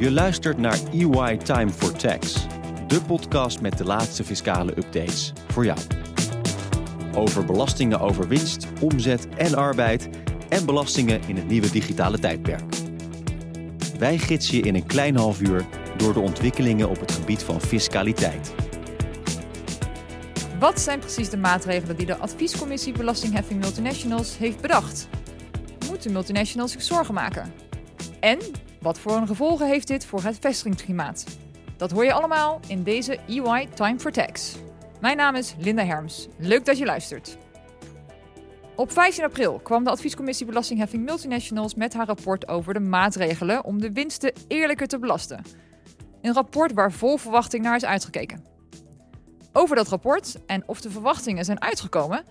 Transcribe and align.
Je 0.00 0.10
luistert 0.10 0.58
naar 0.58 0.78
EY 0.92 1.36
Time 1.36 1.70
for 1.70 1.92
Tax, 1.92 2.46
de 2.86 3.02
podcast 3.02 3.60
met 3.60 3.78
de 3.78 3.84
laatste 3.84 4.24
fiscale 4.24 4.70
updates 4.70 5.32
voor 5.48 5.64
jou. 5.64 5.78
Over 7.14 7.44
belastingen 7.44 8.00
over 8.00 8.28
winst, 8.28 8.66
omzet 8.80 9.28
en 9.36 9.54
arbeid 9.54 10.08
en 10.48 10.66
belastingen 10.66 11.20
in 11.26 11.36
het 11.36 11.48
nieuwe 11.48 11.70
digitale 11.70 12.18
tijdperk. 12.18 12.62
Wij 13.98 14.18
gidsen 14.18 14.56
je 14.56 14.62
in 14.62 14.74
een 14.74 14.86
klein 14.86 15.16
half 15.16 15.40
uur 15.40 15.64
door 15.96 16.12
de 16.12 16.20
ontwikkelingen 16.20 16.88
op 16.88 17.00
het 17.00 17.12
gebied 17.12 17.42
van 17.42 17.60
fiscaliteit. 17.60 18.54
Wat 20.58 20.80
zijn 20.80 20.98
precies 20.98 21.30
de 21.30 21.36
maatregelen 21.36 21.96
die 21.96 22.06
de 22.06 22.16
Adviescommissie 22.16 22.92
Belastingheffing 22.92 23.60
Multinationals 23.60 24.38
heeft 24.38 24.60
bedacht? 24.60 25.08
Moeten 25.88 26.12
multinationals 26.12 26.72
zich 26.72 26.82
zorgen 26.82 27.14
maken? 27.14 27.52
En 28.20 28.38
wat 28.80 28.98
voor 28.98 29.16
een 29.16 29.26
gevolgen 29.26 29.66
heeft 29.66 29.88
dit 29.88 30.04
voor 30.04 30.22
het 30.22 30.38
vestigingsklimaat? 30.40 31.24
Dat 31.76 31.90
hoor 31.90 32.04
je 32.04 32.12
allemaal 32.12 32.60
in 32.66 32.82
deze 32.82 33.18
EY 33.28 33.68
Time 33.74 33.98
for 33.98 34.12
Tax. 34.12 34.56
Mijn 35.00 35.16
naam 35.16 35.34
is 35.34 35.54
Linda 35.58 35.84
Herms. 35.84 36.28
Leuk 36.38 36.64
dat 36.64 36.78
je 36.78 36.84
luistert. 36.84 37.38
Op 38.76 38.92
15 38.92 39.24
april 39.24 39.58
kwam 39.58 39.84
de 39.84 39.90
Adviescommissie 39.90 40.46
Belastingheffing 40.46 41.04
Multinationals 41.04 41.74
met 41.74 41.94
haar 41.94 42.06
rapport 42.06 42.48
over 42.48 42.74
de 42.74 42.80
maatregelen 42.80 43.64
om 43.64 43.80
de 43.80 43.92
winsten 43.92 44.32
eerlijker 44.48 44.86
te 44.86 44.98
belasten. 44.98 45.42
Een 46.22 46.34
rapport 46.34 46.72
waar 46.72 46.92
vol 46.92 47.16
verwachting 47.16 47.62
naar 47.62 47.76
is 47.76 47.84
uitgekeken. 47.84 48.44
Over 49.52 49.76
dat 49.76 49.88
rapport 49.88 50.36
en 50.46 50.62
of 50.66 50.80
de 50.80 50.90
verwachtingen 50.90 51.44
zijn 51.44 51.60
uitgekomen, 51.60 52.24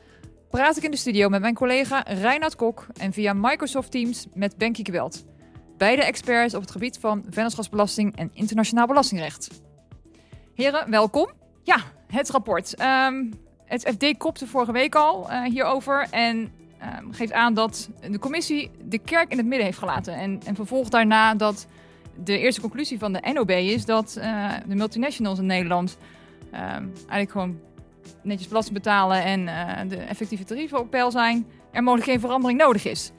praat 0.50 0.77
ik 0.77 0.84
in 0.84 0.91
de 0.91 0.97
studio 0.97 1.30
met 1.30 1.41
mijn 1.41 1.53
collega 1.53 2.03
Reinhard 2.08 2.55
Kok 2.55 2.88
en 2.97 3.13
via 3.13 3.34
Microsoft 3.34 3.91
Teams 3.91 4.27
met 4.34 4.58
Benkie 4.58 4.86
Geweld. 4.86 5.25
Beide 5.79 6.03
experts 6.03 6.53
op 6.53 6.61
het 6.61 6.71
gebied 6.71 6.97
van 6.99 7.23
vennootschapsbelasting 7.29 8.17
en 8.17 8.30
internationaal 8.33 8.88
belastingrecht. 8.88 9.61
Heren, 10.55 10.89
welkom. 10.89 11.30
Ja, 11.63 11.77
het 12.08 12.30
rapport. 12.30 12.75
Ehm, 12.75 13.25
het 13.66 13.89
FD 13.89 14.17
kopte 14.17 14.47
vorige 14.47 14.71
week 14.71 14.95
al 14.95 15.31
uh, 15.31 15.44
hierover 15.44 16.08
en 16.11 16.38
um, 16.38 17.13
geeft 17.13 17.31
aan 17.31 17.53
dat 17.53 17.89
de 18.09 18.19
commissie 18.19 18.71
de 18.83 18.97
kerk 18.97 19.31
in 19.31 19.38
het 19.38 19.45
midden 19.45 19.66
heeft 19.66 19.77
gelaten. 19.77 20.13
En, 20.13 20.39
en 20.45 20.55
vervolgt 20.55 20.91
daarna 20.91 21.36
dat 21.36 21.67
de 22.23 22.38
eerste 22.38 22.61
conclusie 22.61 22.99
van 22.99 23.14
de 23.14 23.31
NOB 23.33 23.52
is 23.52 23.86
dat 23.86 24.16
uh, 24.17 24.52
de 24.67 24.75
multinationals 24.75 25.39
in 25.39 25.45
Nederland 25.45 25.97
um, 26.53 26.93
eigenlijk 26.93 27.31
gewoon 27.31 27.59
netjes 28.23 28.47
belasting 28.47 28.75
betalen 28.75 29.23
en 29.23 29.41
uh, 29.41 29.80
de 29.88 29.97
effectieve 29.97 30.43
tarieven 30.43 30.80
op 30.80 30.89
peil 30.89 31.11
zijn, 31.11 31.45
er 31.71 31.83
mogelijk 31.83 32.09
geen 32.09 32.19
verandering 32.19 32.59
nodig 32.59 32.86
is. 32.86 33.11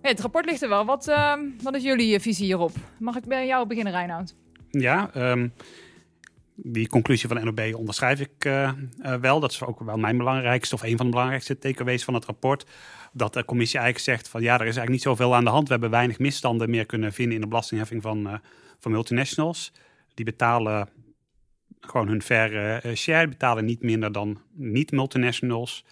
Het 0.00 0.20
rapport 0.20 0.44
ligt 0.44 0.62
er 0.62 0.68
wel. 0.68 0.84
Wat, 0.84 1.08
uh, 1.08 1.34
wat 1.62 1.74
is 1.74 1.82
jullie 1.82 2.20
visie 2.20 2.44
hierop? 2.44 2.72
Mag 2.98 3.16
ik 3.16 3.24
bij 3.24 3.46
jou 3.46 3.66
beginnen, 3.66 3.92
Reinoud? 3.92 4.34
Ja, 4.70 5.10
um, 5.16 5.52
die 6.54 6.88
conclusie 6.88 7.28
van 7.28 7.36
de 7.36 7.44
NOB 7.44 7.74
onderschrijf 7.74 8.20
ik 8.20 8.44
uh, 8.44 8.72
uh, 9.02 9.14
wel. 9.14 9.40
Dat 9.40 9.50
is 9.50 9.62
ook 9.62 9.80
wel 9.80 9.96
mijn 9.96 10.16
belangrijkste 10.16 10.74
of 10.74 10.82
een 10.82 10.96
van 10.96 11.06
de 11.06 11.12
belangrijkste 11.12 11.58
takeaways 11.58 12.04
van 12.04 12.14
het 12.14 12.24
rapport. 12.24 12.66
Dat 13.12 13.34
de 13.34 13.44
commissie 13.44 13.78
eigenlijk 13.78 14.08
zegt 14.10 14.28
van 14.28 14.42
ja, 14.42 14.54
er 14.54 14.60
is 14.60 14.60
eigenlijk 14.60 14.90
niet 14.90 15.02
zoveel 15.02 15.34
aan 15.34 15.44
de 15.44 15.50
hand. 15.50 15.66
We 15.66 15.72
hebben 15.72 15.90
weinig 15.90 16.18
misstanden 16.18 16.70
meer 16.70 16.86
kunnen 16.86 17.12
vinden 17.12 17.34
in 17.34 17.40
de 17.40 17.48
belastingheffing 17.48 18.02
van, 18.02 18.40
van 18.78 18.92
multinationals. 18.92 19.72
Die 20.14 20.24
betalen 20.24 20.88
gewoon 21.80 22.08
hun 22.08 22.22
fair 22.22 22.82
share, 22.96 23.28
betalen 23.28 23.64
niet 23.64 23.82
minder 23.82 24.12
dan 24.12 24.40
niet-multinationals. 24.52 25.84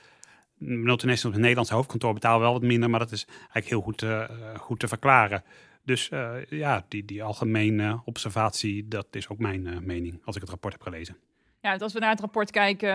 Multinationals 0.59 1.23
met 1.23 1.41
Nederlands 1.41 1.71
hoofdkantoor 1.71 2.15
betalen 2.15 2.41
wel 2.41 2.53
wat 2.53 2.63
minder, 2.63 2.91
maar 2.91 3.01
dat 3.01 3.13
is 3.13 3.25
eigenlijk 3.27 3.67
heel 3.67 3.81
goed, 3.81 4.03
uh, 4.03 4.25
goed 4.57 4.79
te 4.79 4.89
verklaren. 4.89 5.45
Dus 5.85 6.11
uh, 6.11 6.45
ja, 6.49 6.85
die, 6.89 7.05
die 7.05 7.23
algemene 7.23 8.01
observatie, 8.05 8.89
dat 8.89 9.07
is 9.11 9.29
ook 9.29 9.39
mijn 9.39 9.87
mening 9.87 10.21
als 10.25 10.35
ik 10.35 10.41
het 10.41 10.51
rapport 10.51 10.73
heb 10.73 10.83
gelezen. 10.83 11.17
Ja, 11.61 11.77
als 11.77 11.93
we 11.93 11.99
naar 11.99 12.11
het 12.11 12.21
rapport 12.21 12.51
kijken, 12.51 12.95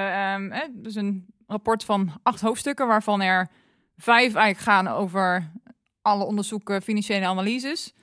hè, 0.52 0.66
dus 0.73 0.96
een 0.96 1.25
rapport 1.47 1.84
van 1.84 2.19
acht 2.23 2.41
hoofdstukken, 2.41 2.88
waarvan 2.88 3.22
er 3.22 3.50
vijf 3.97 4.35
eigenlijk 4.35 4.57
gaan 4.57 4.88
over 4.88 5.52
alle 6.02 6.23
onderzoeken, 6.23 6.81
financiële 6.81 7.25
analyses. 7.25 7.94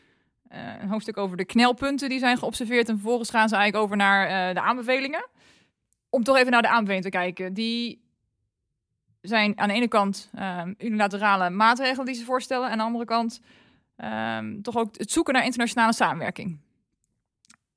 Een 0.49 0.89
hoofdstuk 0.89 1.17
over 1.17 1.37
de 1.37 1.45
knelpunten 1.45 2.09
die 2.09 2.19
zijn 2.19 2.39
geobserveerd. 2.39 2.89
En 2.89 2.95
vervolgens 2.95 3.31
gaan 3.31 3.49
ze 3.49 3.55
eigenlijk 3.55 3.85
over 3.85 3.97
naar 3.97 4.55
de 4.55 4.61
aanbevelingen. 4.61 5.29
Om 6.09 6.23
toch 6.23 6.37
even 6.37 6.51
naar 6.51 6.63
de 6.63 6.69
aanbevelingen 6.69 7.11
te 7.11 7.17
kijken. 7.17 7.55
Die 7.55 8.03
zijn 9.21 9.59
aan 9.59 9.69
de 9.69 9.75
ene 9.75 9.89
kant 9.89 10.31
um, 10.39 10.75
unilaterale 10.79 11.51
maatregelen 11.51 12.07
die 12.07 12.15
ze 12.15 12.25
voorstellen. 12.25 12.67
En 12.67 12.73
aan 12.73 12.79
de 12.79 12.85
andere 12.85 13.05
kant 13.05 13.41
um, 13.97 14.63
toch 14.63 14.77
ook 14.77 14.97
het 14.97 15.11
zoeken 15.11 15.35
naar 15.35 15.45
internationale 15.45 15.93
samenwerking. 15.93 16.59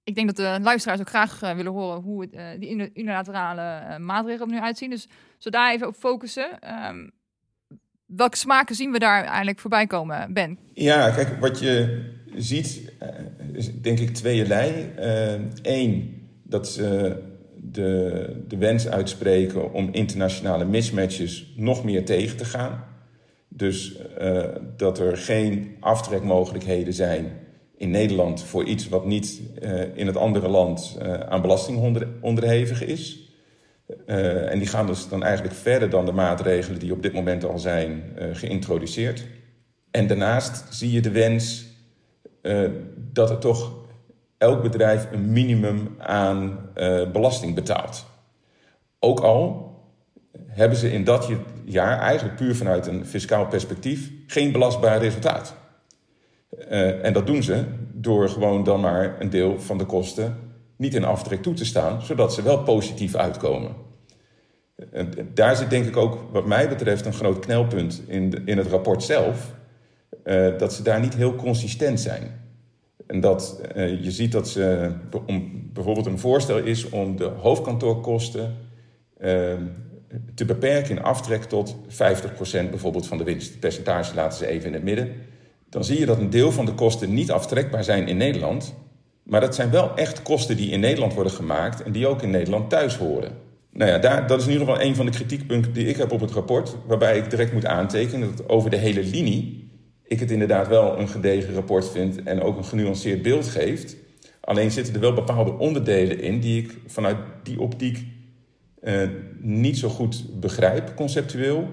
Ik 0.03 0.15
denk 0.15 0.27
dat 0.27 0.35
de 0.35 0.63
luisteraars 0.63 0.99
ook 0.99 1.09
graag 1.09 1.43
uh, 1.43 1.55
willen 1.55 1.71
horen 1.71 2.01
hoe 2.01 2.21
het, 2.21 2.61
die 2.61 2.91
unilaterale 2.93 3.99
maatregelen 3.99 4.47
er 4.47 4.53
nu 4.53 4.61
uitzien. 4.61 4.89
Dus 4.89 5.07
zo 5.37 5.49
daar 5.49 5.73
even 5.73 5.87
op 5.87 5.95
focussen. 5.95 6.59
Um, 6.87 7.11
welke 8.05 8.37
smaken 8.37 8.75
zien 8.75 8.91
we 8.91 8.99
daar 8.99 9.23
eigenlijk 9.23 9.59
voorbij 9.59 9.87
komen, 9.87 10.33
Ben? 10.33 10.59
Ja, 10.73 11.11
kijk, 11.11 11.39
wat 11.39 11.59
je 11.59 12.03
ziet, 12.35 12.93
is 13.53 13.81
denk 13.81 13.99
ik 13.99 14.13
tweeërlei. 14.13 14.93
Eén, 15.61 16.21
dat 16.43 16.67
ze 16.67 17.21
de, 17.73 18.29
de 18.47 18.57
wens 18.57 18.87
uitspreken 18.87 19.73
om 19.73 19.89
internationale 19.91 20.65
mismatches 20.65 21.53
nog 21.55 21.83
meer 21.83 22.05
tegen 22.05 22.37
te 22.37 22.45
gaan. 22.45 22.83
Dus 23.47 23.95
uh, 24.21 24.43
dat 24.77 24.99
er 24.99 25.17
geen 25.17 25.75
aftrekmogelijkheden 25.79 26.93
zijn 26.93 27.31
in 27.77 27.89
Nederland 27.89 28.43
voor 28.43 28.63
iets 28.63 28.89
wat 28.89 29.05
niet 29.05 29.41
uh, 29.61 29.81
in 29.93 30.07
het 30.07 30.17
andere 30.17 30.47
land 30.47 30.97
uh, 31.01 31.13
aan 31.13 31.41
belasting 31.41 31.77
onder, 31.77 32.07
onderhevig 32.21 32.85
is. 32.85 33.21
En 34.05 34.59
die 34.59 34.67
gaan 34.67 34.87
dus 34.87 35.09
dan 35.09 35.23
eigenlijk 35.23 35.55
verder 35.55 35.89
dan 35.89 36.05
de 36.05 36.11
maatregelen 36.11 36.79
die 36.79 36.91
op 36.91 37.03
dit 37.03 37.13
moment 37.13 37.45
al 37.45 37.59
zijn 37.59 38.03
geïntroduceerd. 38.31 39.25
En 39.91 40.07
daarnaast 40.07 40.65
zie 40.69 40.91
je 40.91 41.01
de 41.01 41.11
wens 41.11 41.65
dat 43.11 43.29
er 43.29 43.37
toch 43.37 43.82
elk 44.43 44.61
bedrijf 44.61 45.07
een 45.11 45.31
minimum 45.31 45.95
aan 45.99 46.59
uh, 46.75 47.11
belasting 47.11 47.55
betaalt. 47.55 48.05
Ook 48.99 49.19
al 49.19 49.71
hebben 50.47 50.77
ze 50.77 50.91
in 50.91 51.03
dat 51.03 51.29
jaar 51.65 51.99
eigenlijk 51.99 52.35
puur 52.35 52.55
vanuit 52.55 52.87
een 52.87 53.05
fiscaal 53.05 53.47
perspectief 53.47 54.11
geen 54.27 54.51
belastbaar 54.51 54.99
resultaat. 54.99 55.55
Uh, 56.59 57.05
en 57.05 57.13
dat 57.13 57.27
doen 57.27 57.43
ze 57.43 57.63
door 57.93 58.29
gewoon 58.29 58.63
dan 58.63 58.79
maar 58.79 59.21
een 59.21 59.29
deel 59.29 59.59
van 59.59 59.77
de 59.77 59.85
kosten 59.85 60.35
niet 60.75 60.95
in 60.95 61.03
aftrek 61.03 61.41
toe 61.41 61.53
te 61.53 61.65
staan, 61.65 62.01
zodat 62.01 62.33
ze 62.33 62.41
wel 62.41 62.63
positief 62.63 63.15
uitkomen. 63.15 63.71
En 64.91 65.11
daar 65.33 65.55
zit 65.55 65.69
denk 65.69 65.85
ik 65.85 65.97
ook, 65.97 66.17
wat 66.31 66.45
mij 66.45 66.69
betreft, 66.69 67.05
een 67.05 67.13
groot 67.13 67.39
knelpunt 67.39 68.01
in, 68.07 68.45
in 68.45 68.57
het 68.57 68.67
rapport 68.67 69.03
zelf. 69.03 69.53
Uh, 70.25 70.57
dat 70.57 70.73
ze 70.73 70.83
daar 70.83 70.99
niet 70.99 71.15
heel 71.15 71.35
consistent 71.35 71.99
zijn. 71.99 72.42
En 73.13 73.19
dat 73.19 73.61
uh, 73.75 74.03
je 74.03 74.11
ziet 74.11 74.31
dat 74.31 74.47
ze 74.47 74.91
bijvoorbeeld 75.73 76.05
een 76.05 76.19
voorstel 76.19 76.57
is 76.57 76.89
om 76.89 77.15
de 77.17 77.23
hoofdkantoorkosten 77.23 78.55
uh, 79.21 79.53
te 80.35 80.45
beperken 80.45 80.97
in 80.97 81.03
aftrek 81.03 81.43
tot 81.43 81.75
50% 81.75 81.89
bijvoorbeeld 82.49 83.07
van 83.07 83.17
de 83.17 83.23
winst. 83.23 83.49
Het 83.49 83.59
percentage 83.59 84.15
laten 84.15 84.37
ze 84.37 84.47
even 84.47 84.67
in 84.67 84.73
het 84.73 84.83
midden. 84.83 85.11
Dan 85.69 85.83
zie 85.83 85.99
je 85.99 86.05
dat 86.05 86.17
een 86.17 86.29
deel 86.29 86.51
van 86.51 86.65
de 86.65 86.73
kosten 86.73 87.13
niet 87.13 87.31
aftrekbaar 87.31 87.83
zijn 87.83 88.07
in 88.07 88.17
Nederland. 88.17 88.75
Maar 89.23 89.41
dat 89.41 89.55
zijn 89.55 89.69
wel 89.69 89.95
echt 89.95 90.21
kosten 90.21 90.57
die 90.57 90.71
in 90.71 90.79
Nederland 90.79 91.13
worden 91.13 91.33
gemaakt 91.33 91.83
en 91.83 91.91
die 91.91 92.07
ook 92.07 92.21
in 92.21 92.29
Nederland 92.29 92.69
thuis 92.69 92.97
horen. 92.97 93.31
Nou 93.71 93.91
ja, 93.91 93.97
daar, 93.97 94.27
dat 94.27 94.39
is 94.39 94.45
in 94.45 94.51
ieder 94.51 94.67
geval 94.67 94.83
een 94.83 94.95
van 94.95 95.05
de 95.05 95.11
kritiekpunten 95.11 95.73
die 95.73 95.87
ik 95.87 95.97
heb 95.97 96.11
op 96.11 96.19
het 96.19 96.31
rapport. 96.31 96.75
Waarbij 96.87 97.17
ik 97.17 97.29
direct 97.29 97.53
moet 97.53 97.65
aantekenen 97.65 98.35
dat 98.35 98.49
over 98.49 98.69
de 98.69 98.77
hele 98.77 99.03
linie 99.03 99.62
ik 100.13 100.19
het 100.19 100.31
inderdaad 100.31 100.67
wel 100.67 100.99
een 100.99 101.07
gedegen 101.07 101.53
rapport 101.53 101.89
vind 101.89 102.23
en 102.23 102.41
ook 102.41 102.57
een 102.57 102.65
genuanceerd 102.65 103.21
beeld 103.21 103.47
geeft. 103.47 103.95
Alleen 104.41 104.71
zitten 104.71 104.93
er 104.93 104.99
wel 104.99 105.13
bepaalde 105.13 105.57
onderdelen 105.57 106.19
in 106.19 106.39
die 106.39 106.63
ik 106.63 106.77
vanuit 106.85 107.17
die 107.43 107.59
optiek 107.59 108.07
uh, 108.83 109.09
niet 109.39 109.77
zo 109.77 109.89
goed 109.89 110.39
begrijp, 110.39 110.95
conceptueel. 110.95 111.71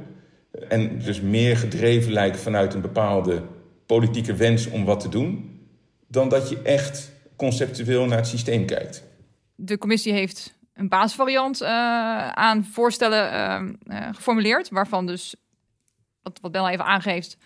En 0.69 0.99
dus 0.99 1.21
meer 1.21 1.57
gedreven 1.57 2.13
lijkt 2.13 2.41
vanuit 2.41 2.75
een 2.75 2.81
bepaalde 2.81 3.43
politieke 3.87 4.35
wens 4.35 4.67
om 4.67 4.85
wat 4.85 5.01
te 5.01 5.09
doen, 5.09 5.59
dan 6.07 6.29
dat 6.29 6.49
je 6.49 6.63
echt 6.63 7.13
conceptueel 7.37 8.07
naar 8.07 8.19
het 8.19 8.27
systeem 8.27 8.67
kijkt. 8.67 9.05
De 9.55 9.79
commissie 9.79 10.13
heeft 10.13 10.59
een 10.75 10.89
basisvariant 10.89 11.63
uh, 11.63 11.69
aan 12.29 12.65
voorstellen 12.65 13.33
uh, 13.85 14.09
geformuleerd, 14.13 14.69
waarvan 14.69 15.07
dus, 15.07 15.35
wat, 16.23 16.39
wat 16.41 16.53
Bel 16.53 16.69
even 16.69 16.85
aangeeft, 16.85 17.37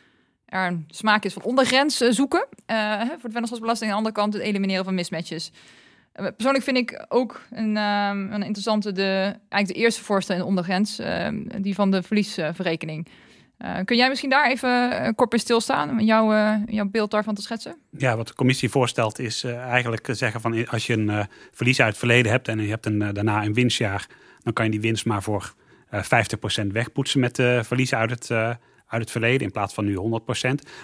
er 0.54 0.66
een 0.66 0.84
smaak 0.88 1.24
is 1.24 1.32
van 1.32 1.42
ondergrens 1.42 2.02
uh, 2.02 2.10
zoeken 2.10 2.46
uh, 2.70 3.00
voor 3.00 3.08
de 3.22 3.30
vennootschapsbelasting. 3.30 3.90
Aan 3.90 3.96
de 3.96 4.04
andere 4.04 4.14
kant 4.14 4.34
het 4.34 4.42
elimineren 4.42 4.84
van 4.84 4.94
mismatches. 4.94 5.52
Uh, 6.16 6.26
persoonlijk 6.36 6.64
vind 6.64 6.76
ik 6.76 7.04
ook 7.08 7.40
een, 7.50 7.76
um, 7.76 8.32
een 8.32 8.42
interessante, 8.42 8.92
de, 8.92 9.36
eigenlijk 9.48 9.66
de 9.66 9.74
eerste 9.74 10.02
voorstel 10.02 10.34
in 10.34 10.40
de 10.40 10.46
ondergrens, 10.46 11.00
die 11.60 11.74
van 11.74 11.90
de 11.90 12.02
verliesverrekening. 12.02 13.08
Kun 13.84 13.96
jij 13.96 14.08
misschien 14.08 14.30
daar 14.30 14.50
even 14.50 15.14
kort 15.14 15.30
bij 15.30 15.38
stilstaan 15.38 15.90
om 15.90 16.00
jouw, 16.00 16.56
jouw 16.66 16.88
beeld 16.88 17.10
daarvan 17.10 17.34
te 17.34 17.42
schetsen? 17.42 17.76
Ja, 17.90 18.16
wat 18.16 18.28
de 18.28 18.34
commissie 18.34 18.70
voorstelt 18.70 19.18
is 19.18 19.44
eigenlijk 19.44 20.08
zeggen 20.10 20.40
van 20.40 20.68
als 20.68 20.86
je 20.86 20.92
een 20.92 21.26
verlies 21.52 21.80
uit 21.80 21.88
het 21.88 21.98
verleden 21.98 22.32
hebt 22.32 22.48
en 22.48 22.60
je 22.60 22.68
hebt 22.68 22.86
een, 22.86 22.98
daarna 22.98 23.44
een 23.44 23.54
winstjaar, 23.54 24.06
dan 24.42 24.52
kan 24.52 24.64
je 24.64 24.70
die 24.70 24.80
winst 24.80 25.04
maar 25.04 25.22
voor 25.22 25.54
50% 25.94 25.96
wegpoetsen 26.66 27.20
met 27.20 27.36
de 27.36 27.60
verliezen 27.64 27.98
uit 27.98 28.10
het, 28.10 28.58
uit 28.86 29.00
het 29.00 29.10
verleden 29.10 29.40
in 29.40 29.52
plaats 29.52 29.74
van 29.74 29.84
nu 29.84 29.96
100%. 29.96 30.00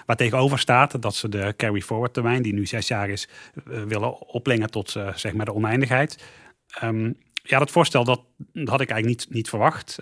Waar 0.05 0.15
tegenover 0.15 0.59
staat 0.59 1.01
dat 1.01 1.15
ze 1.15 1.29
de 1.29 1.53
carry-forward 1.57 2.13
termijn, 2.13 2.41
die 2.41 2.53
nu 2.53 2.65
zes 2.65 2.87
jaar 2.87 3.09
is, 3.09 3.27
willen 3.63 4.27
oplengen 4.27 4.69
tot 4.69 4.89
zeg 5.15 5.33
maar 5.33 5.45
de 5.45 5.53
oneindigheid. 5.53 6.23
Um, 6.83 7.17
ja, 7.43 7.59
dat 7.59 7.71
voorstel 7.71 8.03
dat, 8.03 8.21
had 8.53 8.81
ik 8.81 8.89
eigenlijk 8.89 9.05
niet, 9.05 9.27
niet 9.29 9.49
verwacht. 9.49 9.99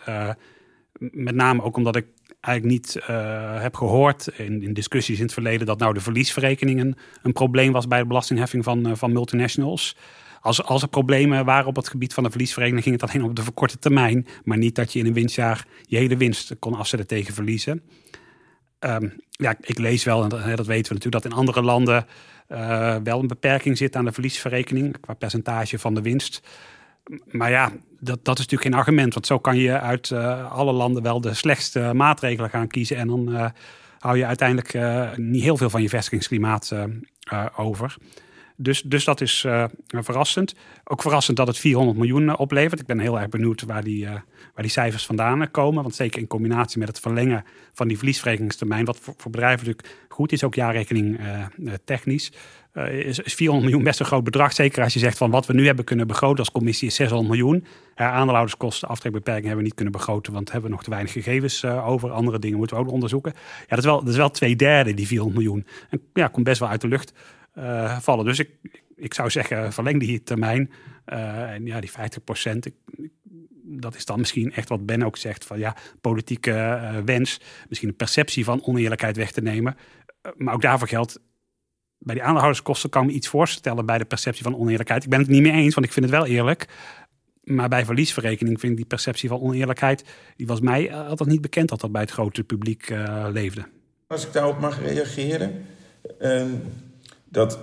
met 1.00 1.36
name 1.36 1.64
ook 1.64 1.78
omdat 1.78 1.96
ik 1.96 2.06
eigenlijk 2.40 2.76
niet 2.76 3.00
heb 3.62 3.76
gehoord 3.76 4.28
in, 4.28 4.64
in, 4.64 4.74
discussies 4.74 5.18
in 5.18 5.24
het 5.24 5.34
verleden 5.34 5.68
dat 5.68 5.80
nou 5.80 5.94
de 5.94 6.00
verliesverrekeningen 6.00 6.98
een 7.22 7.34
probleem 7.34 7.72
was 7.72 7.88
bij 7.88 8.00
de 8.00 8.08
belastingheffing 8.08 8.64
van, 8.64 8.98
van 8.98 9.12
multinationals. 9.12 9.96
Als, 10.42 10.64
als 10.64 10.82
er 10.82 10.88
problemen 10.88 11.46
waren 11.46 11.68
op 11.68 11.76
het 11.76 11.90
gebied 11.90 12.14
van 12.14 12.24
de 12.24 12.30
verliesvereniging, 12.30 12.84
ging 12.84 13.02
het 13.02 13.10
alleen 13.10 13.24
op 13.24 13.36
de 13.36 13.44
verkorte 13.44 13.80
termijn. 13.80 14.28
Maar 14.44 14.58
niet 14.58 14.76
dat 14.76 14.94
je 14.94 15.00
in 15.00 15.06
een 15.06 15.14
winstjaar 15.14 15.66
je 15.86 15.98
hele 15.98 16.18
winst 16.18 16.56
kon 16.60 16.74
afzetten 16.74 17.08
tegen 17.08 17.34
verliezen. 17.34 17.82
Um, 18.80 19.14
ja, 19.32 19.56
ik 19.62 19.78
lees 19.78 20.04
wel, 20.04 20.24
en 20.24 20.30
dat, 20.30 20.40
weten 20.46 20.66
we 20.66 20.74
natuurlijk, 20.74 21.12
dat 21.12 21.26
in 21.26 21.32
andere 21.32 21.62
landen 21.62 22.06
uh, 22.50 22.96
wel 23.04 23.20
een 23.20 23.28
beperking 23.28 23.78
zit 23.78 23.96
aan 23.96 24.06
de 24.06 24.12
verliesverrekening 24.12 25.00
qua 25.00 25.14
percentage 25.14 25.80
van 25.80 25.94
de 25.94 26.02
winst. 26.02 26.42
Maar 27.26 27.50
ja, 27.50 27.72
dat, 28.00 28.26
dat 28.26 28.40
is 28.40 28.46
natuurlijk 28.46 28.62
geen 28.62 28.74
argument. 28.74 29.14
Want 29.14 29.26
zo 29.26 29.40
kan 29.40 29.58
je 29.58 29.80
uit 29.80 30.10
uh, 30.10 30.52
alle 30.52 30.72
landen 30.72 31.04
wel 31.04 31.22
de 31.22 31.34
slechtste 31.34 31.92
maatregelen 31.94 32.50
gaan 32.50 32.68
kiezen. 32.68 32.98
En 32.98 33.08
dan 33.08 33.30
uh, 33.30 33.46
hou 34.00 34.18
je 34.18 34.26
uiteindelijk 34.26 34.74
niet 35.18 35.44
heel 35.44 35.58
veel 35.58 35.70
van 35.70 35.82
je 35.82 35.90
vestigingsklimaat 35.90 36.74
over. 37.56 37.96
Dus, 38.62 38.82
dus 38.82 39.04
dat 39.04 39.22
is 39.22 39.46
verrassend. 39.88 40.56
Ook 40.84 41.02
verrassend 41.02 41.38
dat 41.38 41.48
het 41.48 41.58
400 41.58 41.98
miljoen 41.98 42.38
oplevert. 42.38 42.80
Ik 42.80 42.86
ben 42.86 43.00
heel 43.00 43.20
erg 43.20 43.30
benieuwd 43.30 43.62
waar 43.62 43.84
die, 43.84 44.06
waar 44.06 44.64
die 44.64 44.70
cijfers 44.70 45.06
vandaan 45.06 45.52
komen. 45.52 45.82
Want 45.82 45.96
zeker 45.96 46.20
in 46.20 46.28
combinatie 46.28 46.80
met 46.80 46.88
het 46.88 47.00
verlengen 47.00 47.44
van 47.74 47.88
die 47.88 47.98
verliesverrekeningstermijn... 47.98 48.86
wat 48.86 49.00
voor, 49.02 49.32
bedrijven 49.32 49.66
natuurlijk 49.68 49.96
goed 50.10 50.32
is, 50.32 50.44
ook 50.44 50.56
jaarrekening 50.56 51.20
technisch... 51.86 52.32
Uh, 52.74 52.94
is, 52.94 53.20
400 53.24 53.70
miljoen 53.70 53.84
best 53.84 54.00
een 54.00 54.06
groot 54.06 54.24
bedrag. 54.24 54.54
Zeker 54.54 54.84
als 54.84 54.94
je 54.94 55.00
zegt 55.00 55.18
van 55.18 55.32
wat 55.32 55.46
we 55.46 55.54
nu 55.54 55.66
hebben 55.66 55.86
kunnen 55.86 56.08
begroten 56.08 56.38
als 56.38 56.52
commissie 56.52 56.88
is 56.88 56.96
600 56.96 57.30
miljoen. 57.30 57.66
Aandeelhouderskosten, 57.96 58.88
aftrekbeperking 58.88 59.46
hebben 59.46 59.62
we 59.62 59.68
niet 59.68 59.76
kunnen 59.76 59.94
begroten, 59.94 60.34
want 60.34 60.52
hebben 60.52 60.70
we 60.70 60.76
nog 60.76 60.84
te 60.84 60.90
weinig 60.90 61.12
gegevens 61.12 61.66
over. 61.66 62.12
Andere 62.12 62.40
dingen 62.40 62.58
moeten 62.58 62.78
we 62.78 62.84
ook 62.84 62.92
onderzoeken. 62.92 63.34
Ja, 63.36 63.66
dat 63.68 63.78
is 63.78 63.86
wel, 63.86 64.00
dat 64.00 64.10
is 64.10 64.16
wel 64.16 64.32
twee 64.32 64.56
derde, 64.56 64.94
die 64.94 65.08
400 65.08 65.42
miljoen. 65.42 65.66
En 65.90 66.02
ja, 66.14 66.28
komt 66.28 66.46
best 66.46 66.60
wel 66.60 66.70
uit 66.70 66.82
de 66.82 66.88
lucht 66.88 67.14
uh, 67.60 68.00
vallen. 68.00 68.26
Dus 68.26 68.40
ik, 68.40 68.50
ik 68.96 69.14
zou 69.14 69.30
zeggen, 69.30 69.74
verleng 69.74 70.00
die 70.00 70.24
termijn. 70.24 70.72
en 71.06 71.66
ja, 71.66 71.80
die 71.80 71.92
50 71.92 72.24
procent, 72.24 72.70
dat 73.64 73.96
is 73.96 74.06
dan 74.06 74.20
misschien 74.20 74.54
echt 74.54 74.70
wat 74.70 74.86
Ben 74.86 75.04
ook 75.04 75.18
zegt: 75.18 75.46
van 75.46 75.60
ja, 75.60 75.76
politieke 76.02 76.82
wens, 77.06 77.42
misschien 77.68 77.90
een 77.90 77.96
perceptie 77.96 78.44
van 78.44 78.66
oneerlijkheid 78.66 79.18
weg 79.18 79.32
te 79.32 79.42
nemen. 79.42 79.78
maar 80.38 80.54
ook 80.54 80.62
daarvoor 80.62 80.88
geldt, 80.88 81.20
bij 81.98 82.14
die 82.14 82.24
aandeelhouderskosten 82.24 82.90
kan 82.90 83.02
ik 83.02 83.08
me 83.08 83.14
iets 83.14 83.28
voorstellen 83.28 83.86
bij 83.86 83.98
de 83.98 84.06
perceptie 84.06 84.44
van 84.44 84.58
oneerlijkheid. 84.58 85.04
Ik 85.04 85.10
ben 85.10 85.20
het 85.20 85.30
niet 85.30 85.42
mee 85.42 85.52
eens, 85.52 85.74
want 85.74 85.86
ik 85.86 85.94
vind 85.94 86.06
het 86.06 86.16
wel 86.16 86.26
eerlijk. 86.26 86.68
Maar 87.44 87.70
bij 87.70 87.86
verliesverrekening 87.86 88.60
vind 88.60 88.72
ik 88.72 88.78
die 88.78 88.88
perceptie 88.88 89.30
van 89.30 89.42
oneerlijkheid, 89.42 90.04
die 90.36 90.48
was 90.48 90.60
mij 90.60 90.94
altijd 90.94 91.30
niet 91.30 91.42
bekend 91.42 91.70
dat 91.70 91.82
dat 91.82 91.92
bij 91.92 92.02
het 92.02 92.12
grote 92.12 92.44
publiek 92.44 92.94
leefde. 93.32 93.66
Als 94.08 94.26
ik 94.26 94.34
daarop 94.34 94.60
mag 94.60 94.82
reageren, 94.82 95.66
uh, 96.20 96.46
dat 97.30 97.60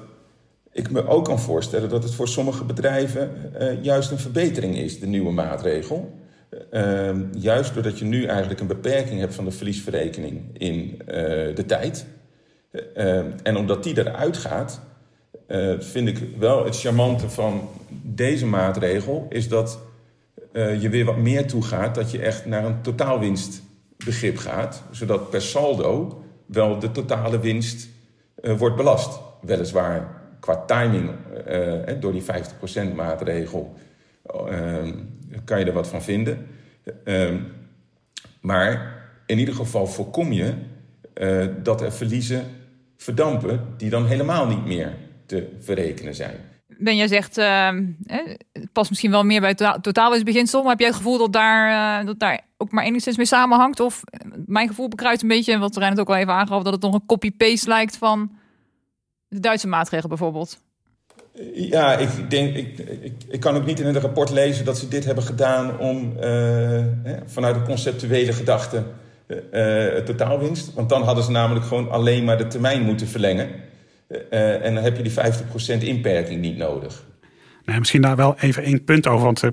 ik 0.76 0.90
me 0.90 1.06
ook 1.06 1.24
kan 1.24 1.40
voorstellen 1.40 1.88
dat 1.88 2.02
het 2.02 2.14
voor 2.14 2.28
sommige 2.28 2.64
bedrijven 2.64 3.52
uh, 3.60 3.82
juist 3.82 4.10
een 4.10 4.18
verbetering 4.18 4.76
is, 4.76 5.00
de 5.00 5.06
nieuwe 5.06 5.32
maatregel. 5.32 6.18
Ehm, 6.70 7.24
juist 7.32 7.74
doordat 7.74 7.98
je 7.98 8.04
nu 8.04 8.24
eigenlijk 8.24 8.60
een 8.60 8.66
beperking 8.66 9.20
hebt 9.20 9.34
van 9.34 9.44
de 9.44 9.50
verliesverrekening 9.50 10.58
in 10.58 11.02
eh, 11.06 11.16
de 11.54 11.64
tijd. 11.66 12.06
Uh, 12.96 13.18
en 13.42 13.56
omdat 13.56 13.82
die 13.82 13.98
eruit 13.98 14.36
gaat, 14.36 14.80
vind 15.78 16.08
ik 16.08 16.22
wel 16.38 16.64
het 16.64 16.80
charmante 16.80 17.28
van 17.28 17.68
deze 18.02 18.46
maatregel 18.46 19.26
is 19.28 19.48
dat 19.48 19.78
je 20.52 20.88
weer 20.88 21.04
wat 21.04 21.16
meer 21.16 21.46
toegaat, 21.46 21.94
dat 21.94 22.10
je 22.10 22.18
echt 22.18 22.46
naar 22.46 22.64
een 22.64 22.82
totaalwinstbegrip 22.82 24.36
gaat, 24.36 24.82
zodat 24.90 25.30
per 25.30 25.42
saldo 25.42 26.22
wel 26.46 26.78
de 26.78 26.90
totale 26.90 27.38
winst 27.40 27.88
wordt 28.42 28.76
belast. 28.76 29.25
Weliswaar 29.46 30.08
qua 30.40 30.64
timing, 30.64 31.10
door 32.00 32.12
die 32.12 32.22
50% 32.22 32.94
maatregel, 32.94 33.74
ehm, 34.48 34.92
kan 35.44 35.58
je 35.58 35.64
er 35.64 35.72
wat 35.72 35.88
van 35.88 36.02
vinden. 36.02 36.46
Ehm, 37.04 37.38
maar 38.40 38.94
in 39.26 39.38
ieder 39.38 39.54
geval 39.54 39.86
voorkom 39.86 40.32
je 40.32 40.54
dat 41.62 41.80
er 41.80 41.92
verliezen 41.92 42.44
verdampen 42.96 43.74
die 43.76 43.90
dan 43.90 44.06
helemaal 44.06 44.46
niet 44.46 44.64
meer 44.64 44.94
te 45.26 45.48
verrekenen 45.60 46.14
zijn. 46.14 46.36
Ben, 46.78 46.96
jij 46.96 47.08
zegt, 47.08 47.38
uh, 47.38 47.70
het 48.52 48.72
past 48.72 48.90
misschien 48.90 49.10
wel 49.10 49.24
meer 49.24 49.40
bij 49.40 49.54
het 49.56 49.82
totaalwinstbeginsel, 49.82 50.60
maar 50.60 50.70
heb 50.70 50.78
jij 50.78 50.88
het 50.88 50.96
gevoel 50.96 51.18
dat 51.18 51.32
daar, 51.32 52.04
dat 52.04 52.18
daar 52.18 52.40
ook 52.56 52.70
maar 52.70 52.84
enigszins 52.84 53.16
mee 53.16 53.26
samenhangt? 53.26 53.80
Of 53.80 54.02
eh, 54.04 54.30
mijn 54.46 54.68
gevoel 54.68 54.88
bekruidt 54.88 55.22
een 55.22 55.28
beetje, 55.28 55.58
wat 55.58 55.76
Rijn 55.76 55.90
het 55.90 56.00
ook 56.00 56.08
al 56.08 56.16
even 56.16 56.32
aangaf, 56.32 56.62
dat 56.62 56.72
het 56.72 56.82
nog 56.82 56.94
een 56.94 57.06
copy-paste 57.06 57.68
lijkt 57.68 57.96
van 57.96 58.35
de 59.28 59.40
Duitse 59.40 59.68
maatregelen 59.68 60.08
bijvoorbeeld? 60.08 60.60
Ja, 61.54 61.96
ik 61.96 62.30
denk, 62.30 62.56
ik, 62.56 62.78
ik, 62.78 63.12
ik, 63.28 63.40
kan 63.40 63.56
ook 63.56 63.66
niet 63.66 63.80
in 63.80 63.86
het 63.86 63.96
rapport 63.96 64.30
lezen 64.30 64.64
dat 64.64 64.78
ze 64.78 64.88
dit 64.88 65.04
hebben 65.04 65.24
gedaan 65.24 65.78
om 65.78 66.12
uh, 66.20 66.84
vanuit 67.24 67.54
de 67.54 67.62
conceptuele 67.62 68.32
gedachte 68.32 68.82
uh, 69.52 69.86
totaalwinst. 69.96 70.74
Want 70.74 70.88
dan 70.88 71.02
hadden 71.02 71.24
ze 71.24 71.30
namelijk 71.30 71.66
gewoon 71.66 71.90
alleen 71.90 72.24
maar 72.24 72.38
de 72.38 72.46
termijn 72.46 72.82
moeten 72.82 73.06
verlengen. 73.06 73.48
Uh, 74.08 74.64
en 74.64 74.74
dan 74.74 74.82
heb 74.82 74.96
je 74.96 75.02
die 75.02 75.12
50% 75.80 75.82
inperking 75.82 76.40
niet 76.40 76.56
nodig. 76.56 77.04
Nee, 77.64 77.78
misschien 77.78 78.00
daar 78.00 78.16
wel 78.16 78.38
even 78.38 78.62
één 78.62 78.84
punt 78.84 79.06
over. 79.06 79.24
Want 79.24 79.42
uh, 79.42 79.50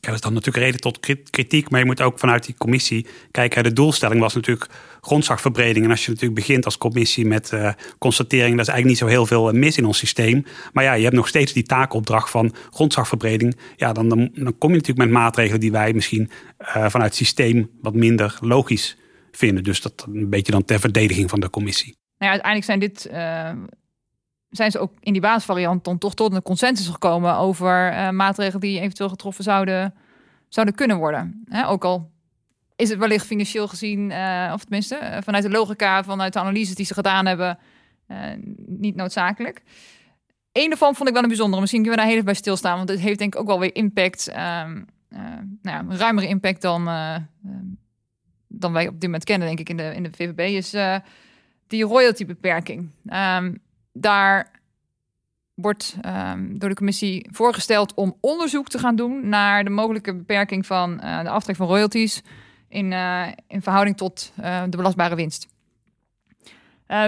dat 0.00 0.14
is 0.14 0.20
dan 0.20 0.32
natuurlijk 0.32 0.64
reden 0.64 0.80
tot 0.80 1.00
kritiek. 1.30 1.70
Maar 1.70 1.80
je 1.80 1.86
moet 1.86 2.00
ook 2.00 2.18
vanuit 2.18 2.44
die 2.44 2.54
commissie 2.58 3.06
kijken. 3.30 3.62
De 3.62 3.72
doelstelling 3.72 4.20
was 4.20 4.34
natuurlijk 4.34 4.70
grondslagverbreding. 5.00 5.84
En 5.84 5.90
als 5.90 6.04
je 6.04 6.10
natuurlijk 6.10 6.40
begint 6.40 6.64
als 6.64 6.78
commissie 6.78 7.26
met 7.26 7.50
uh, 7.54 7.72
constatering... 7.98 8.56
dat 8.56 8.66
is 8.66 8.72
eigenlijk 8.72 8.86
niet 8.86 8.98
zo 8.98 9.06
heel 9.06 9.26
veel 9.26 9.52
mis 9.52 9.76
in 9.76 9.84
ons 9.84 9.98
systeem. 9.98 10.44
Maar 10.72 10.84
ja, 10.84 10.92
je 10.92 11.02
hebt 11.02 11.16
nog 11.16 11.28
steeds 11.28 11.52
die 11.52 11.62
taakopdracht 11.62 12.30
van 12.30 12.54
grondslagverbreding. 12.70 13.56
Ja, 13.76 13.92
dan, 13.92 14.08
dan, 14.08 14.30
dan 14.32 14.58
kom 14.58 14.70
je 14.70 14.76
natuurlijk 14.76 15.08
met 15.08 15.18
maatregelen 15.18 15.60
die 15.60 15.72
wij 15.72 15.92
misschien 15.92 16.30
uh, 16.60 16.66
vanuit 16.72 16.94
het 16.94 17.14
systeem... 17.14 17.70
wat 17.82 17.94
minder 17.94 18.38
logisch 18.40 18.96
vinden. 19.32 19.64
Dus 19.64 19.80
dat 19.80 20.06
een 20.12 20.30
beetje 20.30 20.52
dan 20.52 20.64
ter 20.64 20.80
verdediging 20.80 21.30
van 21.30 21.40
de 21.40 21.50
commissie. 21.50 21.96
Nou 22.18 22.32
ja, 22.32 22.40
uiteindelijk 22.42 22.64
zijn 22.64 22.78
dit... 22.78 23.08
zijn 24.50 24.70
ze 24.70 24.78
ook 24.78 24.92
in 25.00 25.12
die 25.12 25.22
basisvariant 25.22 25.84
dan 25.84 25.98
toch 25.98 26.14
tot 26.14 26.34
een 26.34 26.42
consensus 26.42 26.88
gekomen 26.88 27.36
over 27.36 27.92
uh, 27.92 28.10
maatregelen 28.10 28.60
die 28.60 28.80
eventueel 28.80 29.08
getroffen 29.08 29.44
zouden, 29.44 29.94
zouden 30.48 30.74
kunnen 30.74 30.96
worden. 30.96 31.44
Hè, 31.48 31.68
ook 31.68 31.84
al 31.84 32.10
is 32.76 32.88
het 32.88 32.98
wellicht 32.98 33.26
financieel 33.26 33.68
gezien, 33.68 34.10
uh, 34.10 34.50
of 34.54 34.60
tenminste 34.60 34.98
uh, 35.02 35.16
vanuit 35.20 35.42
de 35.42 35.50
logica, 35.50 36.04
vanuit 36.04 36.32
de 36.32 36.38
analyses 36.38 36.74
die 36.74 36.86
ze 36.86 36.94
gedaan 36.94 37.26
hebben, 37.26 37.58
niet 38.66 38.96
noodzakelijk. 38.96 39.62
Eén 40.52 40.68
daarvan 40.68 40.94
vond 40.94 41.08
ik 41.08 41.14
wel 41.14 41.22
een 41.22 41.28
bijzondere. 41.28 41.60
Misschien 41.60 41.82
kunnen 41.82 41.98
we 41.98 42.04
daar 42.04 42.12
heel 42.14 42.22
even 42.22 42.32
bij 42.32 42.42
stilstaan, 42.42 42.76
want 42.76 42.88
het 42.88 43.00
heeft 43.00 43.18
denk 43.18 43.34
ik 43.34 43.40
ook 43.40 43.46
wel 43.46 43.60
weer 43.60 43.74
impact, 43.74 44.28
ehm, 44.28 44.82
nou 45.08 45.58
ja, 45.62 45.78
een 45.78 45.96
ruimere 45.96 46.26
impact 46.26 46.62
dan, 46.62 46.84
dan 48.48 48.72
wij 48.72 48.88
op 48.88 48.92
dit 48.92 49.02
moment 49.02 49.24
kennen, 49.24 49.46
denk 49.46 49.60
ik, 49.60 49.68
in 49.68 49.76
de, 49.76 49.94
in 49.94 50.02
de 50.02 50.10
VVB, 50.12 50.38
is 50.38 50.70
die 51.66 51.84
royalty-beperking. 51.84 52.90
Um, 53.12 53.60
daar 53.92 54.60
wordt 55.60 55.96
um, 56.06 56.58
door 56.58 56.68
de 56.68 56.74
commissie 56.74 57.28
voorgesteld 57.30 57.94
om 57.94 58.16
onderzoek 58.20 58.68
te 58.68 58.78
gaan 58.78 58.96
doen 58.96 59.28
naar 59.28 59.64
de 59.64 59.70
mogelijke 59.70 60.14
beperking 60.14 60.66
van 60.66 61.00
uh, 61.04 61.22
de 61.22 61.28
aftrek 61.28 61.56
van 61.56 61.66
royalties 61.66 62.22
in, 62.68 62.92
uh, 62.92 63.26
in 63.46 63.62
verhouding 63.62 63.96
tot 63.96 64.32
uh, 64.40 64.62
de 64.68 64.76
belastbare 64.76 65.14
winst. 65.14 65.48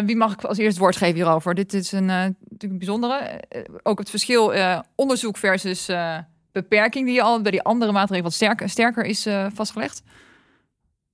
wie 0.05 0.17
mag 0.17 0.33
ik 0.33 0.45
als 0.45 0.59
eerst 0.59 0.71
het 0.71 0.79
woord 0.79 0.97
geven 0.97 1.15
hierover? 1.15 1.55
Dit 1.55 1.75
is 1.75 1.93
een, 1.93 2.07
natuurlijk 2.07 2.37
een 2.61 2.79
bijzondere. 2.79 3.43
ook 3.83 3.99
het 3.99 4.11
verschil 4.11 4.53
onderzoek 4.95 5.37
versus 5.37 5.91
beperking 6.53 7.07
die 7.07 7.23
al 7.23 7.43
bij 7.43 7.51
die 7.51 7.63
andere 7.63 7.93
maatregelen 7.93 8.23
wat 8.23 8.33
sterker, 8.33 8.69
sterker 8.69 9.05
is 9.05 9.27
vastgelegd. 9.55 10.03